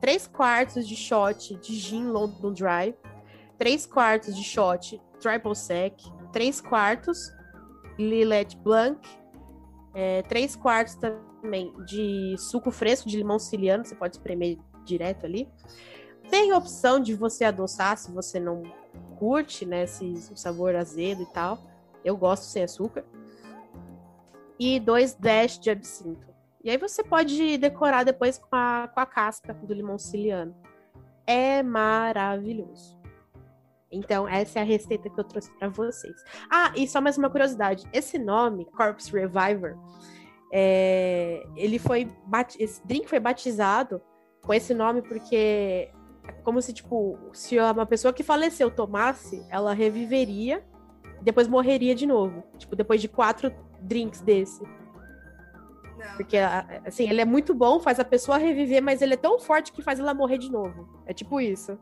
3 0.00 0.26
quartos 0.26 0.86
de 0.86 0.96
shot 0.96 1.56
de 1.56 1.74
gin 1.76 2.06
London 2.08 2.52
Dry, 2.52 2.94
3 3.56 3.86
quartos 3.86 4.34
de 4.36 4.42
shot 4.42 5.00
Triple 5.20 5.54
Sec, 5.54 5.94
3 6.32 6.60
quartos 6.60 7.32
Lillet 7.98 8.56
Blanc, 8.58 9.00
é, 9.94 10.22
3 10.22 10.56
quartos 10.56 10.96
também 10.96 11.72
de 11.86 12.34
suco 12.36 12.70
fresco 12.70 13.08
de 13.08 13.16
limão 13.16 13.38
siciliano, 13.38 13.84
você 13.84 13.94
pode 13.94 14.16
espremer 14.16 14.58
direto 14.84 15.24
ali. 15.24 15.48
Tem 16.30 16.52
opção 16.52 17.00
de 17.00 17.14
você 17.14 17.44
adoçar 17.44 17.96
se 17.96 18.10
você 18.10 18.40
não 18.40 18.62
curte, 19.18 19.64
né, 19.64 19.84
esse 19.84 20.14
sabor 20.36 20.74
azedo 20.74 21.22
e 21.22 21.26
tal. 21.26 21.58
Eu 22.04 22.16
gosto 22.16 22.44
sem 22.44 22.62
açúcar. 22.62 23.04
E 24.58 24.78
dois 24.78 25.14
dash 25.14 25.58
de 25.58 25.70
absinto. 25.70 26.26
E 26.62 26.70
aí 26.70 26.78
você 26.78 27.02
pode 27.02 27.58
decorar 27.58 28.04
depois 28.04 28.38
com 28.38 28.56
a, 28.56 28.88
com 28.92 29.00
a 29.00 29.06
casca 29.06 29.52
do 29.52 29.74
limão 29.74 29.98
siciliano. 29.98 30.54
É 31.26 31.62
maravilhoso. 31.62 32.98
Então, 33.90 34.26
essa 34.26 34.58
é 34.58 34.62
a 34.62 34.64
receita 34.64 35.08
que 35.08 35.18
eu 35.18 35.24
trouxe 35.24 35.50
para 35.52 35.68
vocês. 35.68 36.16
Ah, 36.50 36.72
e 36.74 36.86
só 36.88 37.00
mais 37.00 37.16
uma 37.16 37.30
curiosidade. 37.30 37.86
Esse 37.92 38.18
nome, 38.18 38.64
Corpse 38.64 39.12
Reviver, 39.12 39.76
é, 40.52 41.44
ele 41.56 41.78
foi 41.78 42.10
esse 42.58 42.84
drink 42.86 43.08
foi 43.08 43.20
batizado 43.20 44.00
com 44.44 44.52
esse 44.54 44.72
nome 44.72 45.02
porque 45.02 45.90
como 46.42 46.60
se, 46.60 46.72
tipo, 46.72 47.18
se 47.32 47.58
uma 47.58 47.86
pessoa 47.86 48.12
que 48.12 48.22
faleceu 48.22 48.70
tomasse, 48.70 49.44
ela 49.48 49.72
reviveria 49.72 50.64
e 51.20 51.24
depois 51.24 51.48
morreria 51.48 51.94
de 51.94 52.06
novo. 52.06 52.44
Tipo, 52.58 52.76
depois 52.76 53.00
de 53.00 53.08
quatro 53.08 53.52
drinks 53.80 54.20
desse. 54.20 54.62
Não. 55.98 56.16
Porque, 56.16 56.36
assim, 56.84 57.08
ele 57.08 57.20
é 57.20 57.24
muito 57.24 57.54
bom, 57.54 57.80
faz 57.80 57.98
a 57.98 58.04
pessoa 58.04 58.36
reviver, 58.36 58.82
mas 58.82 59.00
ele 59.00 59.14
é 59.14 59.16
tão 59.16 59.38
forte 59.38 59.72
que 59.72 59.82
faz 59.82 59.98
ela 59.98 60.12
morrer 60.12 60.38
de 60.38 60.50
novo. 60.50 60.88
É 61.06 61.12
tipo 61.12 61.40
isso. 61.40 61.78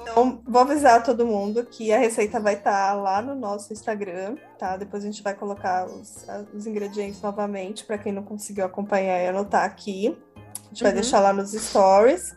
Então, 0.00 0.42
vou 0.46 0.60
avisar 0.60 1.02
todo 1.02 1.26
mundo 1.26 1.64
que 1.64 1.92
a 1.92 1.98
receita 1.98 2.38
vai 2.38 2.54
estar 2.54 2.88
tá 2.88 2.94
lá 2.94 3.22
no 3.22 3.34
nosso 3.34 3.72
Instagram, 3.72 4.36
tá? 4.58 4.76
Depois 4.76 5.02
a 5.02 5.06
gente 5.06 5.22
vai 5.22 5.34
colocar 5.34 5.86
os, 5.86 6.26
os 6.54 6.66
ingredientes 6.66 7.20
novamente 7.22 7.84
para 7.84 7.96
quem 7.96 8.12
não 8.12 8.22
conseguiu 8.22 8.66
acompanhar 8.66 9.22
e 9.22 9.28
anotar 9.28 9.64
aqui. 9.64 10.16
A 10.36 10.68
gente 10.68 10.82
uhum. 10.82 10.90
vai 10.90 10.92
deixar 10.92 11.20
lá 11.20 11.32
nos 11.32 11.52
stories. 11.52 12.34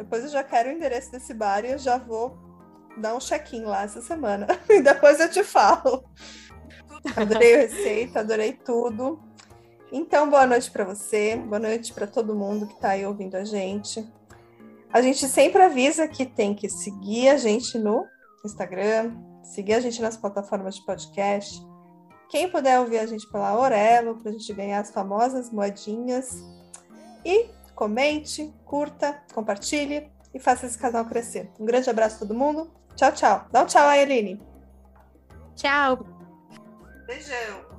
Depois 0.00 0.24
eu 0.24 0.30
já 0.30 0.42
quero 0.42 0.70
o 0.70 0.72
endereço 0.72 1.12
desse 1.12 1.34
bar 1.34 1.62
e 1.62 1.72
eu 1.72 1.78
já 1.78 1.98
vou 1.98 2.38
dar 2.96 3.14
um 3.14 3.18
check-in 3.18 3.64
lá 3.64 3.82
essa 3.82 4.00
semana. 4.00 4.46
E 4.70 4.80
depois 4.80 5.20
eu 5.20 5.30
te 5.30 5.44
falo. 5.44 6.02
Adorei 7.14 7.54
a 7.54 7.58
receita, 7.58 8.20
adorei 8.20 8.54
tudo. 8.54 9.20
Então, 9.92 10.30
boa 10.30 10.46
noite 10.46 10.70
para 10.70 10.84
você, 10.84 11.36
boa 11.36 11.58
noite 11.58 11.92
para 11.92 12.06
todo 12.06 12.34
mundo 12.34 12.66
que 12.66 12.72
está 12.72 12.90
aí 12.90 13.04
ouvindo 13.04 13.34
a 13.34 13.44
gente. 13.44 14.02
A 14.90 15.02
gente 15.02 15.28
sempre 15.28 15.62
avisa 15.62 16.08
que 16.08 16.24
tem 16.24 16.54
que 16.54 16.70
seguir 16.70 17.28
a 17.28 17.36
gente 17.36 17.78
no 17.78 18.06
Instagram, 18.42 19.14
seguir 19.42 19.74
a 19.74 19.80
gente 19.80 20.00
nas 20.00 20.16
plataformas 20.16 20.76
de 20.76 20.86
podcast. 20.86 21.60
Quem 22.30 22.50
puder 22.50 22.80
ouvir 22.80 23.00
a 23.00 23.06
gente 23.06 23.30
pela 23.30 23.54
Orelo, 23.54 24.16
para 24.16 24.30
a 24.30 24.32
gente 24.32 24.50
ganhar 24.54 24.80
as 24.80 24.90
famosas 24.90 25.50
moedinhas. 25.50 26.42
E 27.22 27.50
comente, 27.80 28.52
curta, 28.66 29.24
compartilhe 29.32 30.12
e 30.34 30.38
faça 30.38 30.66
esse 30.66 30.76
canal 30.76 31.06
crescer. 31.06 31.50
Um 31.58 31.64
grande 31.64 31.88
abraço 31.88 32.16
a 32.16 32.18
todo 32.18 32.34
mundo. 32.34 32.70
Tchau, 32.94 33.10
tchau. 33.10 33.46
Dá 33.50 33.62
um 33.62 33.66
tchau 33.66 33.90
Eline. 33.90 34.38
Tchau. 35.56 36.04
Beijão. 37.06 37.70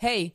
Hey, 0.00 0.34